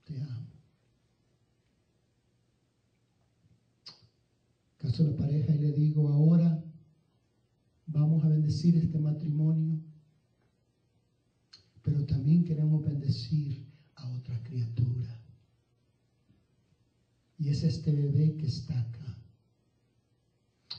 [0.05, 0.47] Te amo.
[4.77, 6.30] Caso la pareja y le digo, ahora
[7.91, 9.79] vamos a bendecir este matrimonio,
[11.81, 13.65] pero también queremos bendecir
[13.95, 15.19] a otra criatura.
[17.37, 19.17] Y es este bebé que está acá.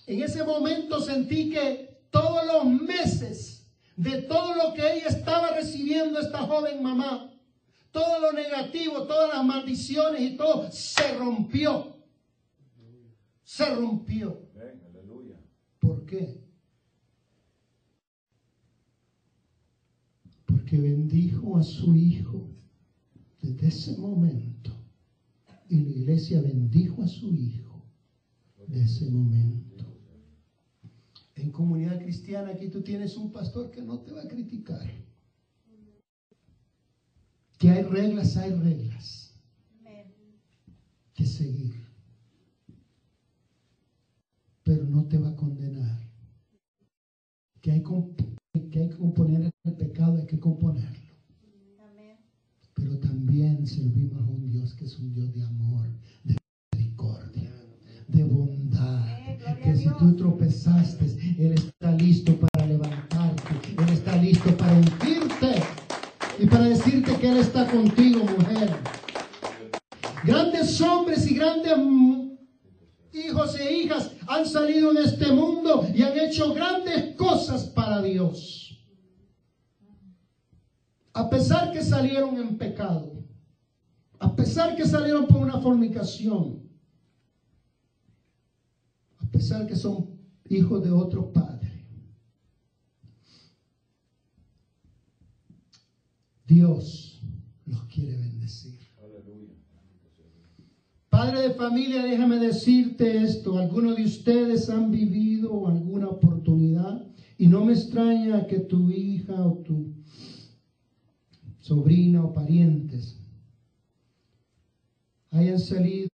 [0.06, 6.18] En ese momento sentí que todos los meses de todo lo que ella estaba recibiendo
[6.18, 7.30] esta joven mamá,
[7.90, 11.96] todo lo negativo, todas las maldiciones y todo se rompió.
[13.44, 14.40] Se rompió.
[15.78, 16.41] ¿Por qué?
[20.72, 22.48] Porque bendijo a su hijo
[23.42, 24.72] desde ese momento.
[25.68, 27.84] Y la iglesia bendijo a su hijo
[28.68, 29.84] de ese momento.
[31.34, 34.90] En comunidad cristiana aquí tú tienes un pastor que no te va a criticar.
[37.58, 39.38] Que hay reglas, hay reglas
[41.12, 41.84] que seguir.
[44.62, 46.00] Pero no te va a condenar.
[47.60, 49.91] Que hay, que hay que componer el pecado,
[53.66, 55.86] servimos a un Dios que es un Dios de amor,
[56.24, 56.36] de
[56.72, 57.52] misericordia,
[58.08, 59.08] de bondad.
[59.46, 61.04] A Que si tú tropezaste,
[61.38, 63.54] Él está listo para levantarte.
[63.78, 65.62] Él está listo para ungirte
[66.38, 68.76] y para decirte que Él está contigo, mujer.
[70.24, 71.76] Grandes hombres y grandes
[73.12, 78.86] hijos e hijas han salido en este mundo y han hecho grandes cosas para Dios.
[81.14, 83.21] A pesar que salieron en pecado,
[84.22, 86.62] a pesar que salieron por una fornicación,
[89.18, 90.16] a pesar que son
[90.48, 91.84] hijos de otro padre.
[96.46, 97.20] Dios
[97.66, 98.78] los quiere bendecir.
[101.08, 103.58] Padre de familia, déjame decirte esto.
[103.58, 107.08] Algunos de ustedes han vivido alguna oportunidad
[107.38, 109.92] y no me extraña que tu hija o tu
[111.58, 113.21] sobrina o parientes
[115.32, 116.08] hayan salido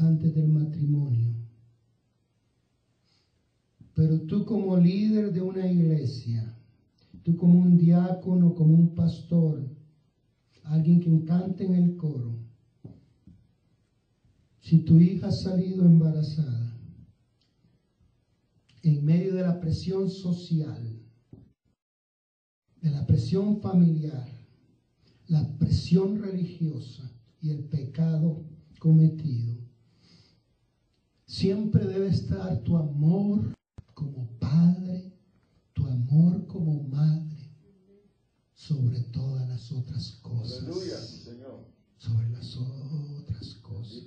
[0.00, 1.34] antes del matrimonio.
[3.94, 6.56] Pero tú como líder de una iglesia,
[7.22, 9.68] tú como un diácono, como un pastor,
[10.64, 12.36] alguien que cante en el coro,
[14.60, 16.72] si tu hija ha salido embarazada,
[18.82, 21.00] en medio de la presión social,
[22.80, 24.28] de la presión familiar,
[25.28, 27.13] la presión religiosa
[27.44, 28.42] y el pecado
[28.78, 29.56] cometido,
[31.26, 33.54] siempre debe estar tu amor
[33.92, 35.12] como padre,
[35.74, 37.50] tu amor como madre,
[38.54, 40.62] sobre todas las otras cosas.
[40.62, 41.66] Aleluya, Señor.
[41.98, 44.04] Sobre las otras cosas.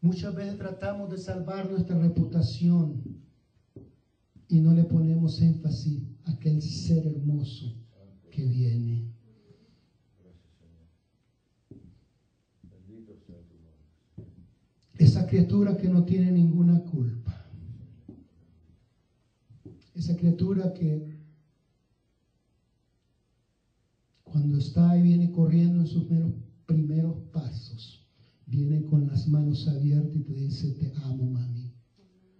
[0.00, 3.02] Muchas veces tratamos de salvar nuestra reputación
[4.48, 7.74] y no le ponemos énfasis a aquel ser hermoso
[8.30, 9.12] que viene.
[10.22, 10.86] Gracias, Señor.
[12.62, 14.32] Bendito sea tu nombre.
[14.98, 17.44] Esa criatura que no tiene ninguna culpa.
[19.94, 21.16] Esa criatura que
[24.22, 26.32] cuando está y viene corriendo en sus meros-
[26.66, 28.02] primeros pasos,
[28.46, 31.70] viene con las manos abiertas y te dice, te amo, mami.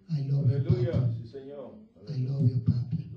[0.09, 1.15] I love you, Aleluya, papi.
[1.15, 1.73] sí, Señor.
[2.09, 3.13] I love you, papi.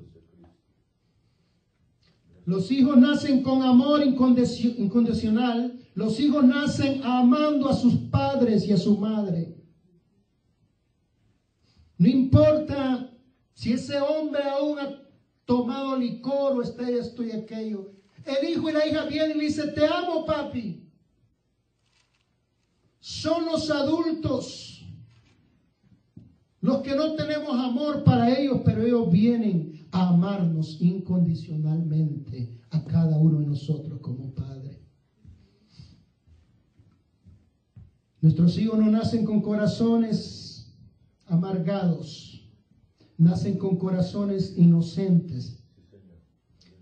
[2.46, 5.78] Los hijos nacen con amor incondicio- incondicional.
[6.00, 9.54] Los hijos nacen amando a sus padres y a su madre.
[11.98, 13.12] No importa
[13.52, 14.98] si ese hombre aún ha
[15.44, 17.92] tomado licor o está esto y aquello.
[18.24, 20.88] El hijo y la hija vienen y le dicen, te amo papi.
[23.00, 24.82] Son los adultos
[26.62, 33.18] los que no tenemos amor para ellos, pero ellos vienen a amarnos incondicionalmente a cada
[33.18, 34.59] uno de nosotros como padre.
[38.22, 40.74] Nuestros hijos no nacen con corazones
[41.26, 42.46] amargados,
[43.16, 45.62] nacen con corazones inocentes.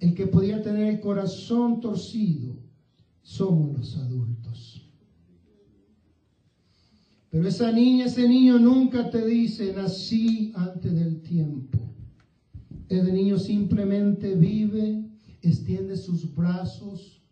[0.01, 2.57] El que podía tener el corazón torcido
[3.22, 4.84] somos los adultos.
[7.30, 11.95] Pero esa niña, ese niño nunca te dice, nací antes del tiempo.
[12.89, 15.11] Ese niño simplemente vive,
[15.43, 17.22] extiende sus brazos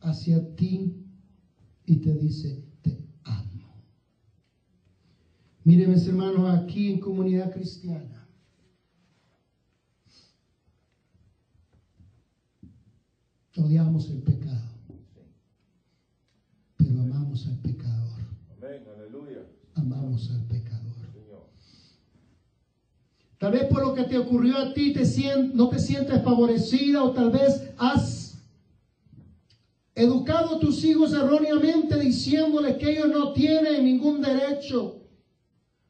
[0.00, 1.06] hacia ti
[1.86, 2.69] y te dice.
[5.64, 8.26] Miren mis hermanos, aquí en comunidad cristiana,
[13.56, 14.64] odiamos el pecado,
[16.76, 18.20] pero amamos al pecador,
[18.56, 19.42] Amén, aleluya.
[19.74, 20.80] amamos al pecador.
[23.38, 27.02] Tal vez por lo que te ocurrió a ti te sien- no te sientes favorecida
[27.02, 28.38] o tal vez has
[29.94, 34.99] educado a tus hijos erróneamente diciéndoles que ellos no tienen ningún derecho.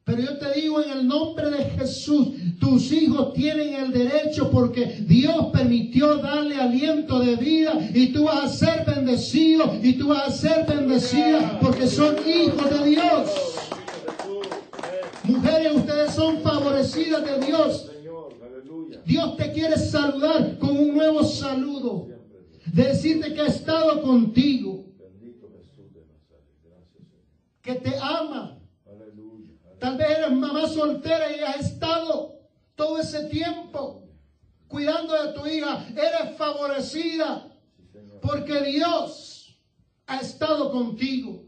[0.03, 2.29] Pero yo te digo en el nombre de Jesús,
[2.59, 8.45] tus hijos tienen el derecho porque Dios permitió darle aliento de vida y tú vas
[8.45, 13.29] a ser bendecido y tú vas a ser bendecida porque son hijos de Dios.
[15.23, 17.91] Mujeres, ustedes son favorecidas de Dios.
[19.05, 22.07] Dios te quiere saludar con un nuevo saludo.
[22.65, 24.85] Decirte que ha estado contigo,
[27.61, 28.60] que te ama.
[29.81, 32.35] Tal vez eres mamá soltera y has estado
[32.75, 34.03] todo ese tiempo
[34.67, 37.47] cuidando de tu hija, eres favorecida
[38.21, 39.57] porque Dios
[40.05, 41.45] ha estado contigo.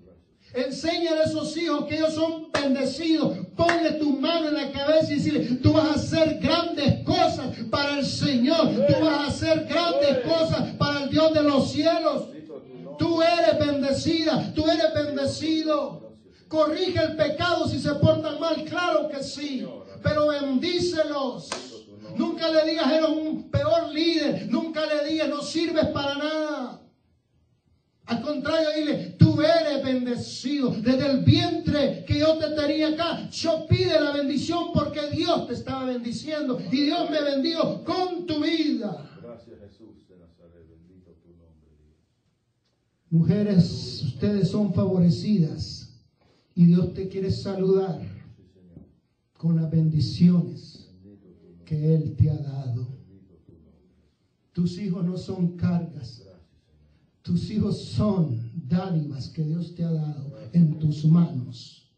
[0.51, 3.37] Enséñale a esos hijos que ellos son bendecidos.
[3.55, 7.99] Ponle tu mano en la cabeza y decirle, tú vas a hacer grandes cosas para
[7.99, 8.67] el Señor.
[8.87, 12.29] Tú vas a hacer grandes cosas para el Dios de los cielos.
[12.97, 16.12] Tú eres bendecida, tú eres bendecido.
[16.53, 19.65] Corrige el pecado si se portan mal, claro que sí.
[20.03, 21.49] Pero bendícelos.
[22.15, 24.47] Nunca le digas eres un peor líder.
[24.51, 26.81] Nunca le digas no sirves para nada.
[28.05, 30.69] Al contrario, dile, tú eres bendecido.
[30.69, 35.53] Desde el vientre que yo te tenía acá, yo pide la bendición porque Dios te
[35.55, 36.61] estaba bendiciendo.
[36.71, 39.09] Y Dios me bendijo con tu vida.
[39.23, 40.69] Gracias Jesús de Nazaret.
[40.69, 41.97] Bendito tu nombre, Dios.
[43.09, 45.82] Mujeres, ustedes son favorecidas
[46.55, 48.01] y Dios te quiere saludar
[49.37, 50.89] con las bendiciones
[51.65, 52.87] que Él te ha dado.
[54.51, 56.23] Tus hijos no son cargas,
[57.23, 61.91] tus hijos son dádivas que Dios te ha dado en tus manos.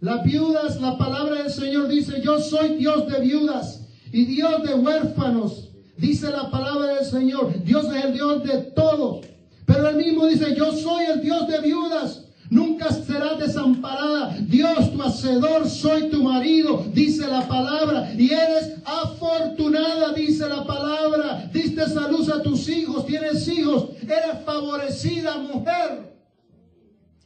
[0.00, 4.74] Las viudas, la palabra del Señor dice, yo soy Dios de viudas y Dios de
[4.74, 5.70] huérfanos.
[5.96, 9.26] Dice la palabra del Señor, Dios es el Dios de todos.
[9.66, 12.27] Pero él mismo dice, yo soy el Dios de viudas.
[12.50, 14.38] Nunca serás desamparada.
[14.40, 18.14] Dios, tu hacedor, soy tu marido, dice la palabra.
[18.14, 21.50] Y eres afortunada, dice la palabra.
[21.52, 23.90] Diste salud a tus hijos, tienes hijos.
[24.02, 26.16] Eres favorecida, mujer.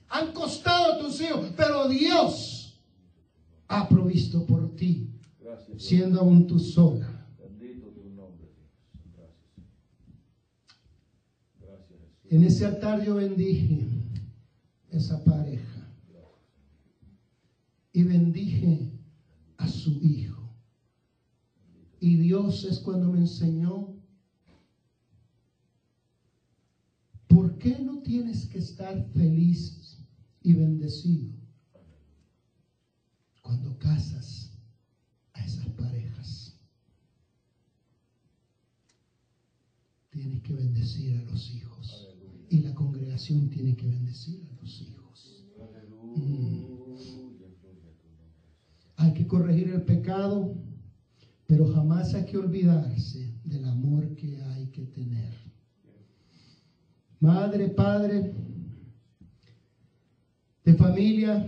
[0.08, 2.82] Han costado tus hijos, pero Dios
[3.68, 5.08] ha provisto por ti,
[5.40, 7.26] Gracias, siendo aún sola.
[7.38, 8.68] Tu nombre, Dios.
[9.16, 9.46] Gracias.
[11.60, 12.32] Gracias, Jesús.
[12.32, 14.01] En ese altar yo bendije
[14.92, 15.88] esa pareja
[17.92, 18.90] y bendije
[19.56, 20.50] a su hijo.
[22.00, 23.94] Y Dios es cuando me enseñó,
[27.28, 29.98] ¿por qué no tienes que estar feliz
[30.42, 31.38] y bendecido
[33.40, 34.50] cuando casas
[35.32, 36.56] a esas parejas?
[40.10, 42.08] Tienes que bendecir a los hijos.
[42.50, 45.44] Y la congregación tiene que bendecir hijos.
[48.96, 50.46] Hay que corregir el pecado,
[51.46, 55.34] pero jamás hay que olvidarse del amor que hay que tener.
[57.18, 58.22] Madre, padre,
[60.64, 61.44] de familia,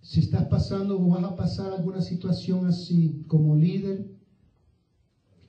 [0.00, 4.04] si estás pasando o vas a pasar alguna situación así como líder,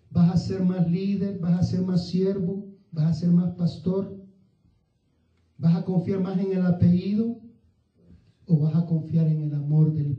[0.10, 4.17] vas a ser más líder, vas a ser más siervo, vas a ser más pastor,
[5.58, 7.42] vas a confiar más en el apellido
[8.46, 10.16] o vas a confiar en el amor del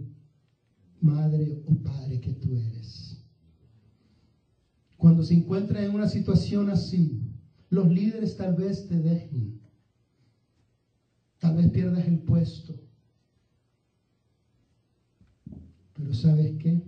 [1.01, 3.25] madre o padre que tú eres.
[4.97, 7.21] Cuando se encuentra en una situación así,
[7.71, 9.61] los líderes tal vez te dejen,
[11.39, 12.75] tal vez pierdas el puesto,
[15.93, 16.83] pero ¿sabes qué?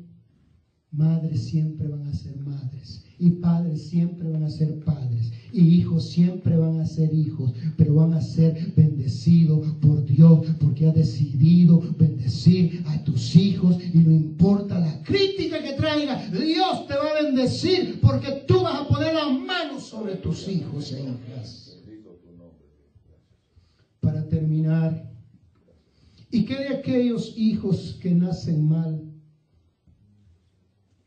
[0.91, 6.09] Madres siempre van a ser madres y padres siempre van a ser padres y hijos
[6.09, 11.83] siempre van a ser hijos, pero van a ser bendecidos por Dios porque ha decidido
[11.99, 17.23] bendecir a tus hijos y no importa la crítica que traiga, Dios te va a
[17.23, 21.79] bendecir porque tú vas a poner las manos sobre tus hijos e hijas.
[24.01, 25.13] Para terminar,
[26.31, 29.03] ¿y qué de aquellos hijos que nacen mal?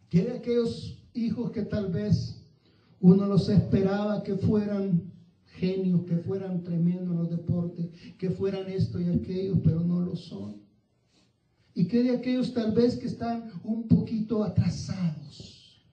[0.09, 2.43] ¿Qué de aquellos hijos que tal vez
[2.99, 5.11] uno los esperaba que fueran
[5.45, 10.15] genios, que fueran tremendos en los deportes, que fueran esto y aquello, pero no lo
[10.15, 10.63] son?
[11.75, 15.83] ¿Y qué de aquellos tal vez que están un poquito atrasados?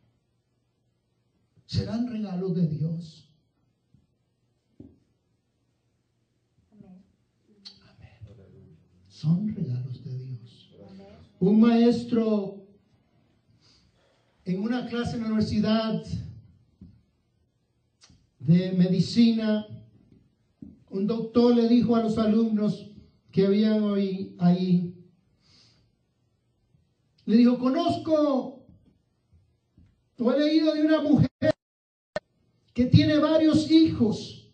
[1.66, 3.28] ¿Serán regalos de Dios?
[6.70, 7.02] Amén.
[9.08, 10.70] Son regalos de Dios.
[10.90, 11.06] Amén.
[11.38, 12.59] un maestro
[14.44, 16.02] en una clase en la universidad
[18.38, 19.66] de medicina,
[20.88, 22.90] un doctor le dijo a los alumnos
[23.30, 24.94] que habían hoy ahí,
[27.26, 28.64] le dijo, conozco
[30.18, 31.30] o he leído de una mujer
[32.74, 34.48] que tiene varios hijos.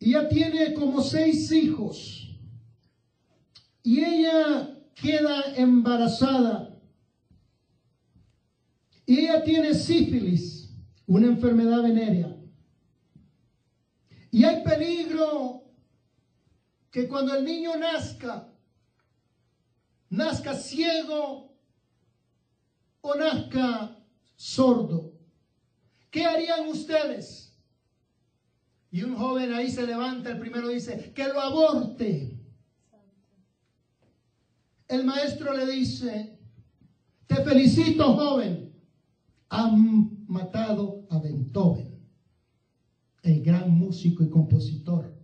[0.00, 2.30] Y ella tiene como seis hijos.
[3.82, 6.76] Y ella queda embarazada
[9.06, 10.70] y ella tiene sífilis,
[11.06, 12.36] una enfermedad venérea.
[14.30, 15.64] Y hay peligro
[16.90, 18.48] que cuando el niño nazca
[20.10, 21.56] nazca ciego
[23.00, 23.96] o nazca
[24.36, 25.12] sordo.
[26.10, 27.56] ¿Qué harían ustedes?
[28.90, 32.37] Y un joven ahí se levanta, el primero dice, que lo aborte.
[34.88, 36.38] El maestro le dice,
[37.26, 38.72] te felicito joven,
[39.50, 42.02] han matado a Beethoven,
[43.22, 45.14] el gran músico y compositor.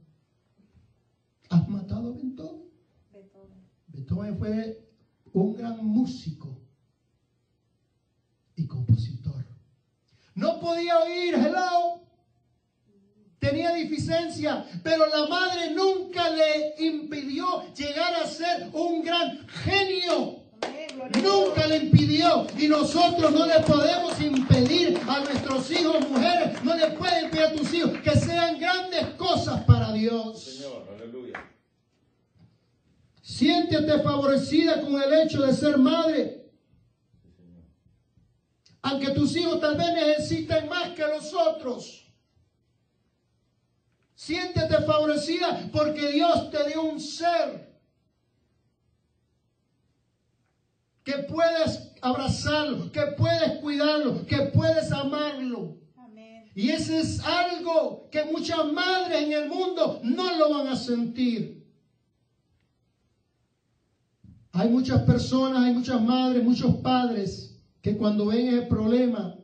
[1.48, 2.62] ¿Has matado a Beethoven?
[3.10, 3.58] Beethoven.
[3.88, 4.86] Beethoven fue
[5.32, 6.60] un gran músico
[8.56, 9.46] y compositor.
[10.34, 12.02] No podía oír, hello.
[13.44, 20.40] Tenía deficiencia, pero la madre nunca le impidió llegar a ser un gran genio.
[21.22, 22.46] Nunca le impidió.
[22.58, 27.52] Y nosotros no le podemos impedir a nuestros hijos, mujeres, no le pueden impedir a
[27.52, 30.42] tus hijos que sean grandes cosas para Dios.
[30.42, 31.44] Señor, aleluya.
[33.20, 36.50] Siéntete favorecida con el hecho de ser madre.
[38.80, 42.03] Aunque tus hijos tal vez necesiten más que los otros.
[44.24, 47.78] Siéntete favorecida porque Dios te dio un ser
[51.02, 55.76] que puedes abrazarlo, que puedes cuidarlo, que puedes amarlo.
[55.94, 56.50] Amén.
[56.54, 61.62] Y ese es algo que muchas madres en el mundo no lo van a sentir.
[64.52, 69.36] Hay muchas personas, hay muchas madres, muchos padres que cuando ven el problema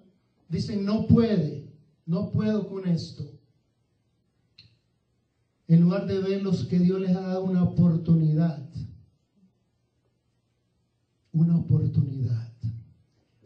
[0.49, 1.69] dicen, no puede,
[2.07, 3.40] no puedo con esto.
[5.71, 8.69] En lugar de verlos que Dios les ha dado una oportunidad.
[11.31, 12.53] Una oportunidad.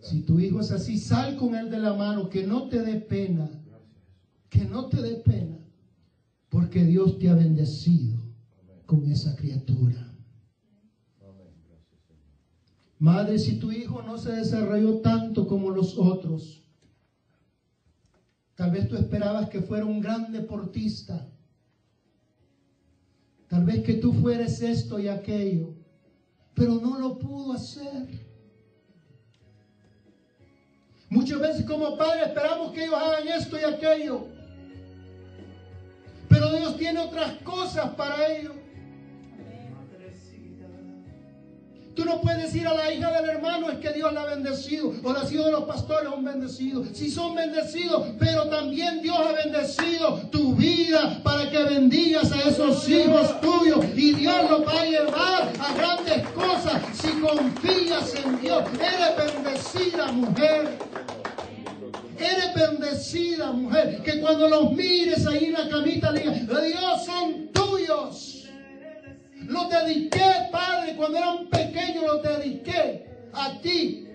[0.00, 2.98] Si tu hijo es así, sal con él de la mano, que no te dé
[2.98, 3.50] pena,
[4.48, 5.58] que no te dé pena,
[6.48, 8.16] porque Dios te ha bendecido
[8.86, 10.10] con esa criatura.
[12.98, 16.62] Madre, si tu hijo no se desarrolló tanto como los otros,
[18.54, 21.34] tal vez tú esperabas que fuera un gran deportista,
[23.55, 25.76] tal vez que tú fueres esto y aquello,
[26.55, 28.09] pero no lo pudo hacer.
[31.09, 34.26] Muchas veces como padres esperamos que ellos hagan esto y aquello,
[36.28, 38.55] pero Dios tiene otras cosas para ellos.
[42.05, 45.12] No puedes decir a la hija del hermano es que Dios la ha bendecido o
[45.12, 46.86] la hijos de los pastores son bendecidos.
[46.92, 52.88] Si son bendecidos, pero también Dios ha bendecido tu vida para que bendigas a esos
[52.88, 58.64] hijos tuyos y Dios los va a llevar a grandes cosas si confías en Dios.
[58.74, 60.78] Eres bendecida mujer.
[62.18, 64.02] Eres bendecida mujer.
[64.02, 68.43] Que cuando los mires ahí en la camita le digas, Dios son tuyos.
[69.47, 74.09] Los dediqué, Padre, cuando eran pequeños, los dediqué a ti.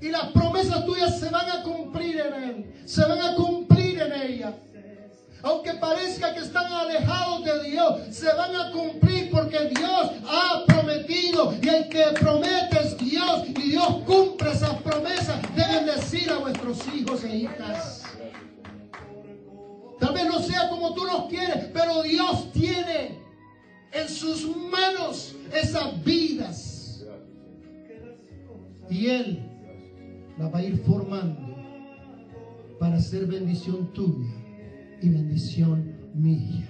[0.00, 4.12] Y las promesas tuyas se van a cumplir en Él, se van a cumplir en
[4.12, 4.54] ella.
[5.42, 11.54] Aunque parezca que están alejados de Dios, se van a cumplir porque Dios ha prometido.
[11.62, 13.48] Y el que promete es Dios.
[13.48, 18.02] Y Dios cumple esas promesas de bendecir a vuestros hijos e hijas.
[20.00, 23.27] Tal vez no sea como tú los quieres, pero Dios tiene
[23.92, 27.06] en sus manos esas vidas.
[28.90, 29.38] Y Él
[30.38, 31.56] la va a ir formando
[32.78, 34.30] para ser bendición tuya
[35.02, 36.68] y bendición mía.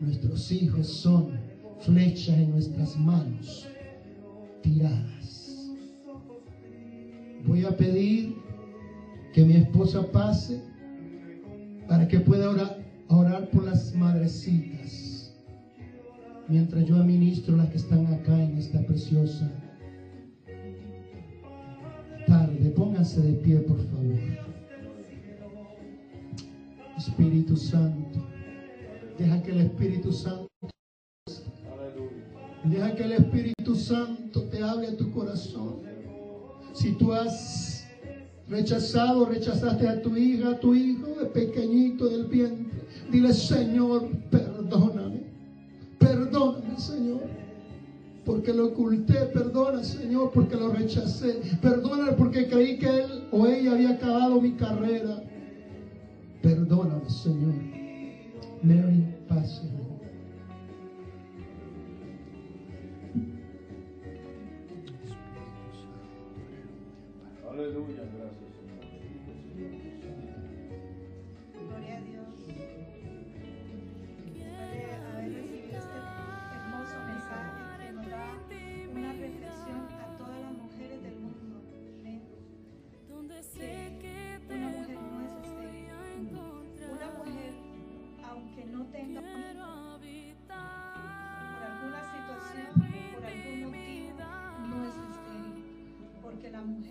[0.00, 1.38] Nuestros hijos son
[1.80, 3.68] flechas en nuestras manos
[4.62, 5.72] tiradas.
[7.46, 8.36] Voy a pedir
[9.32, 10.62] que mi esposa pase
[11.88, 12.50] para que pueda
[13.08, 15.13] orar por las madrecitas
[16.48, 19.50] mientras yo administro las que están acá en esta preciosa
[22.26, 22.70] tarde.
[22.70, 24.18] Pónganse de pie, por favor.
[26.96, 28.26] Espíritu Santo,
[29.18, 30.48] deja que el Espíritu Santo,
[32.64, 35.80] deja que el Espíritu Santo te hable a tu corazón.
[36.72, 37.86] Si tú has
[38.48, 45.03] rechazado, rechazaste a tu hija, a tu hijo, de pequeñito del vientre, dile, Señor, perdóname.
[46.78, 47.20] Señor.
[48.24, 51.40] Porque lo oculté, perdona, Señor, porque lo rechacé.
[51.60, 55.22] Perdóname porque creí que él o ella había acabado mi carrera.
[56.42, 57.54] Perdóname, Señor.
[58.62, 59.68] Mary, pase.
[67.50, 68.23] Aleluya.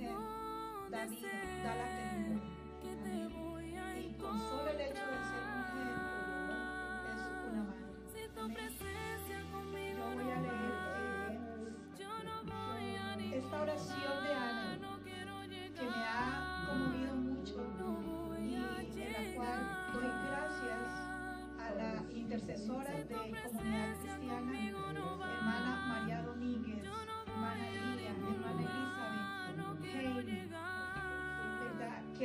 [0.05, 1.32] Porque la mujer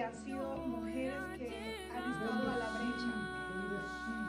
[0.09, 3.13] han sido mujeres que han estado a la brecha,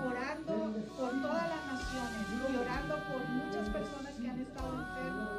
[0.03, 5.29] orando por todas las naciones y orando por muchas personas que han estado enfermos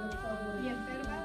[0.64, 1.24] y enfermas.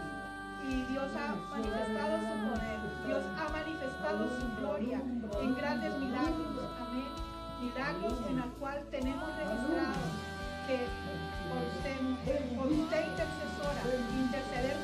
[0.67, 6.65] Y Dios ha manifestado su poder, Dios ha manifestado su gloria en grandes milagros.
[6.81, 7.11] Amén.
[7.61, 10.03] Milagros en el cual tenemos registrado
[10.67, 10.87] que
[11.47, 14.77] por usted, por usted intercesora, interceder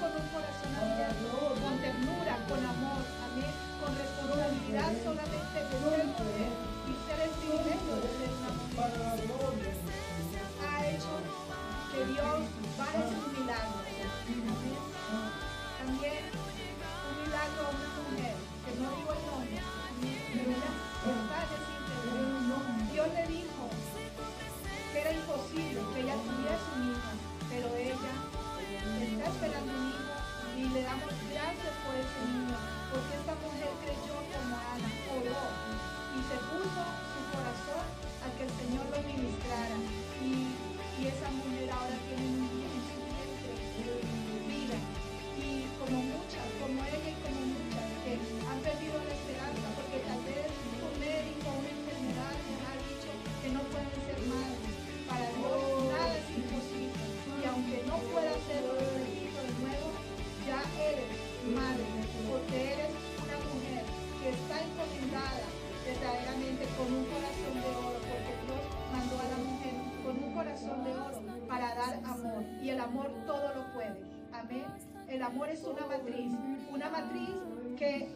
[75.32, 76.34] amor es una matriz,
[76.74, 77.30] una matriz
[77.78, 78.10] que,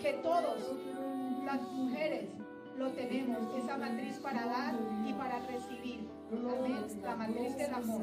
[0.00, 0.58] que todos,
[1.44, 2.28] las mujeres,
[2.78, 4.74] lo tenemos, esa matriz para dar
[5.04, 6.08] y para recibir.
[6.32, 6.86] Amén.
[7.02, 8.02] La matriz del amor.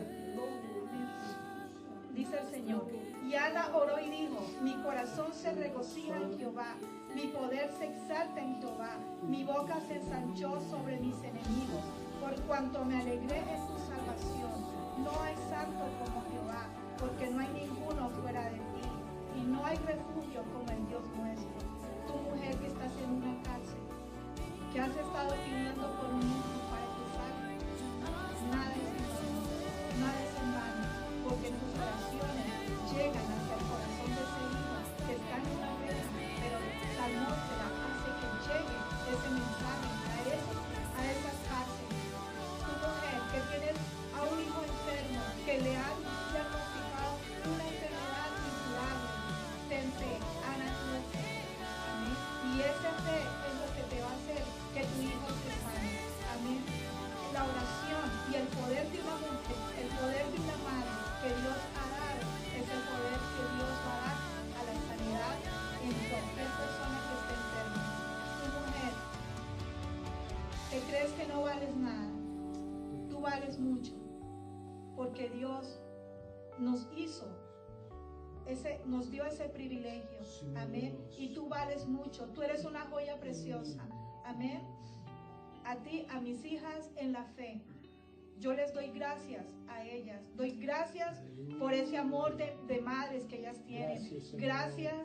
[2.14, 2.86] Dice el Señor.
[3.26, 6.76] Y Ana oró y dijo, mi corazón se regocija en Jehová,
[7.16, 11.84] mi poder se exalta en Jehová, mi boca se ensanchó sobre mis enemigos,
[12.22, 14.78] por cuanto me alegré en tu salvación.
[15.04, 16.68] No hay santo como Jehová,
[17.00, 18.10] porque no hay ninguno
[20.44, 21.58] como el Dios nuestro.
[22.06, 23.82] Tu mujer que estás en una cárcel,
[24.72, 27.58] que has estado pidiendo por un hijo para que salga,
[28.06, 29.42] nada es en vano,
[29.98, 30.86] nada es en vano,
[31.26, 32.50] porque tus oraciones
[32.94, 33.37] llegan hasta
[78.68, 80.20] ese, nos dio ese privilegio.
[80.56, 80.98] Amén.
[81.18, 82.26] Y tú vales mucho.
[82.34, 83.88] Tú eres una joya preciosa.
[84.26, 84.62] Amén.
[85.64, 87.62] A ti, a mis hijas en la fe.
[88.40, 90.22] Yo les doy gracias a ellas.
[90.36, 91.24] Doy gracias
[91.60, 94.02] por ese amor de, de madres que ellas tienen.
[94.34, 94.96] Gracias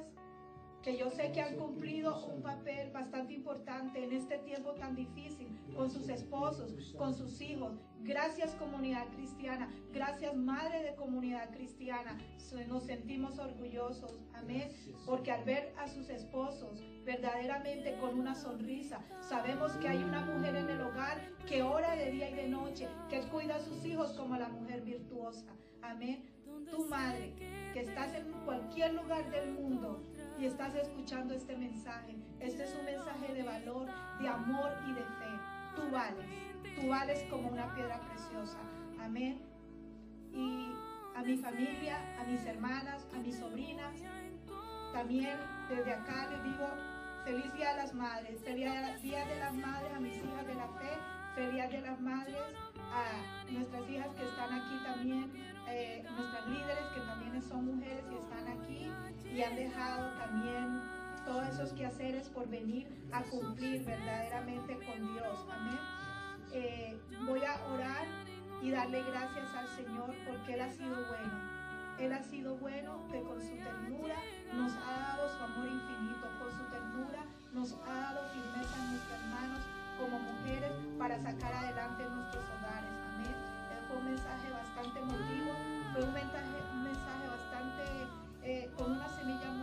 [0.82, 5.48] que yo sé que han cumplido un papel bastante importante en este tiempo tan difícil
[5.76, 7.78] con sus esposos, con sus hijos.
[8.05, 12.18] Gracias comunidad cristiana, gracias madre de comunidad cristiana.
[12.68, 14.70] Nos sentimos orgullosos, amén,
[15.07, 20.57] porque al ver a sus esposos verdaderamente con una sonrisa, sabemos que hay una mujer
[20.57, 24.12] en el hogar que ora de día y de noche, que cuida a sus hijos
[24.14, 25.46] como la mujer virtuosa,
[25.80, 26.28] amén.
[26.70, 27.34] Tu madre,
[27.72, 30.03] que estás en cualquier lugar del mundo,
[30.38, 32.16] y estás escuchando este mensaje.
[32.40, 33.88] Este es un mensaje de valor,
[34.20, 35.32] de amor y de fe.
[35.76, 36.26] Tú vales,
[36.75, 38.59] tú vales como una piedra preciosa.
[39.01, 39.41] Amén.
[40.33, 40.73] Y
[41.14, 43.95] a mi familia, a mis hermanas, a mis sobrinas,
[44.93, 46.68] también desde acá les digo
[47.25, 48.64] feliz día de las madres, feliz
[49.03, 50.91] día de las madres a mis hijas de la fe,
[51.35, 52.37] feliz día de las madres
[52.93, 55.33] a nuestras hijas que están aquí también,
[55.68, 58.91] eh, nuestras líderes que también son mujeres y están aquí
[59.35, 60.83] y han dejado también
[61.25, 65.47] todos esos quehaceres por venir a cumplir verdaderamente con Dios.
[65.51, 65.79] Amén.
[66.53, 68.07] Eh, voy a orar
[68.61, 71.53] y darle gracias al Señor porque Él ha sido bueno.
[71.98, 74.16] Él ha sido bueno que con su ternura
[74.53, 79.22] nos ha dado su amor infinito, con su ternura nos ha dado firmeza en nuestras
[79.28, 79.61] manos
[79.98, 82.90] como mujeres para sacar adelante nuestros hogares.
[83.14, 83.36] Amén.
[83.88, 85.53] Fue un mensaje bastante emotivo,
[85.92, 87.84] fue un mensaje, un mensaje bastante
[88.42, 89.61] eh, con una semilla muy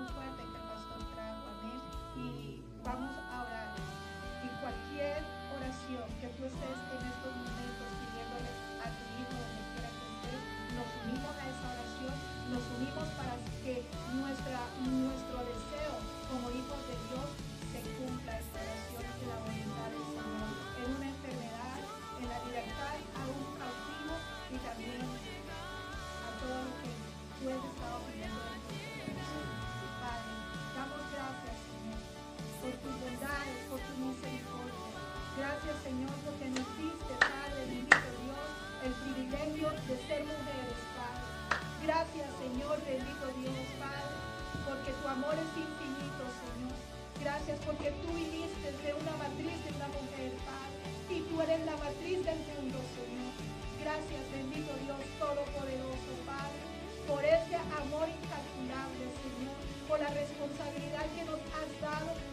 [6.49, 10.41] estés en estos momentos pidiéndole a tu hijo donde quiera que estés,
[10.73, 12.15] nos unimos a esa oración,
[12.49, 13.73] nos unimos para que
[14.17, 15.38] nuestra, nuestro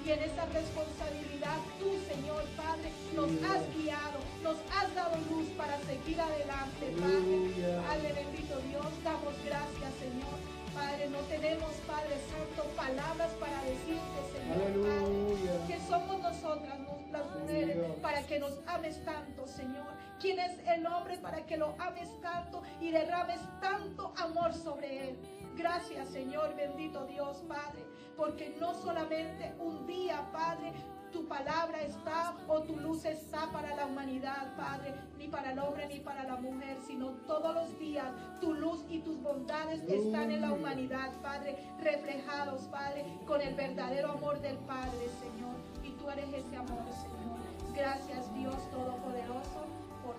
[0.06, 5.78] y en esa responsabilidad tú, Señor, Padre, nos has guiado, nos has dado luz para
[5.80, 7.82] seguir adelante, Padre.
[7.88, 10.36] Padre, bendito Dios, damos gracias, Señor.
[10.74, 17.24] Padre, no tenemos, Padre Santo, palabras para decirte, Señor, Padre, que somos nosotras, no- las
[17.40, 19.86] mujeres, para que nos ames tanto, Señor.
[20.20, 25.18] ¿Quién es el hombre para que lo ames tanto y derrames tanto amor sobre él?
[25.56, 27.84] Gracias, Señor, bendito Dios, Padre,
[28.16, 30.72] porque no solamente un día, Padre,
[31.12, 35.86] tu palabra está o tu luz está para la humanidad, Padre, ni para el hombre
[35.88, 40.42] ni para la mujer, sino todos los días tu luz y tus bondades están en
[40.42, 45.56] la humanidad, Padre, reflejados, Padre, con el verdadero amor del Padre, Señor.
[45.82, 47.74] Y tú eres ese amor, Señor.
[47.74, 49.65] Gracias, Dios Todopoderoso,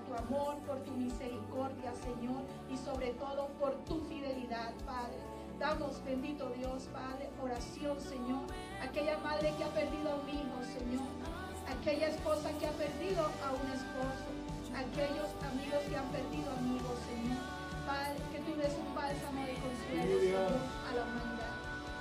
[0.08, 2.41] tu amor, por tu misericordia, Señor,
[2.72, 5.20] y sobre todo por tu fidelidad, Padre.
[5.60, 8.47] Damos, bendito Dios, Padre, oración, Señor.
[8.82, 11.12] Aquella madre que ha perdido a un hijo, Señor.
[11.68, 14.30] Aquella esposa que ha perdido a un esposo.
[14.72, 17.43] Aquellos amigos que han perdido amigos, Señor.
[17.84, 20.53] Padre, que tú des un bálsamo de consuelo, Señor,
[20.88, 21.55] a la humanidad.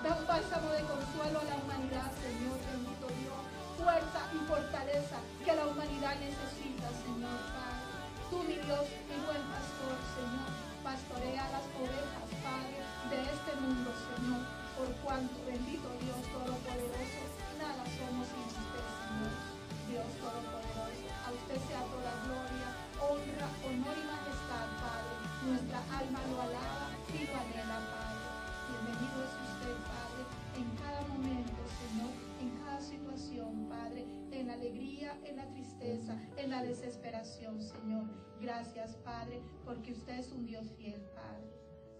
[0.04, 3.42] Da un bálsamo de consuelo a la humanidad, Señor, bendito Dios.
[3.80, 7.65] Fuerza y fortaleza que la humanidad necesita, Señor, Padre.
[8.30, 10.50] Tú, mi Dios, mi buen pastor, Señor,
[10.82, 12.78] pastorea las ovejas, Padre,
[13.10, 14.46] de este mundo, Señor.
[14.78, 16.05] Por cuanto, bendito Dios
[36.46, 38.04] en la desesperación, Señor.
[38.40, 41.50] Gracias, Padre, porque usted es un Dios fiel, Padre.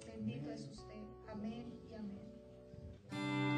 [0.06, 1.02] Bendito es usted.
[1.28, 3.55] Amén y amén.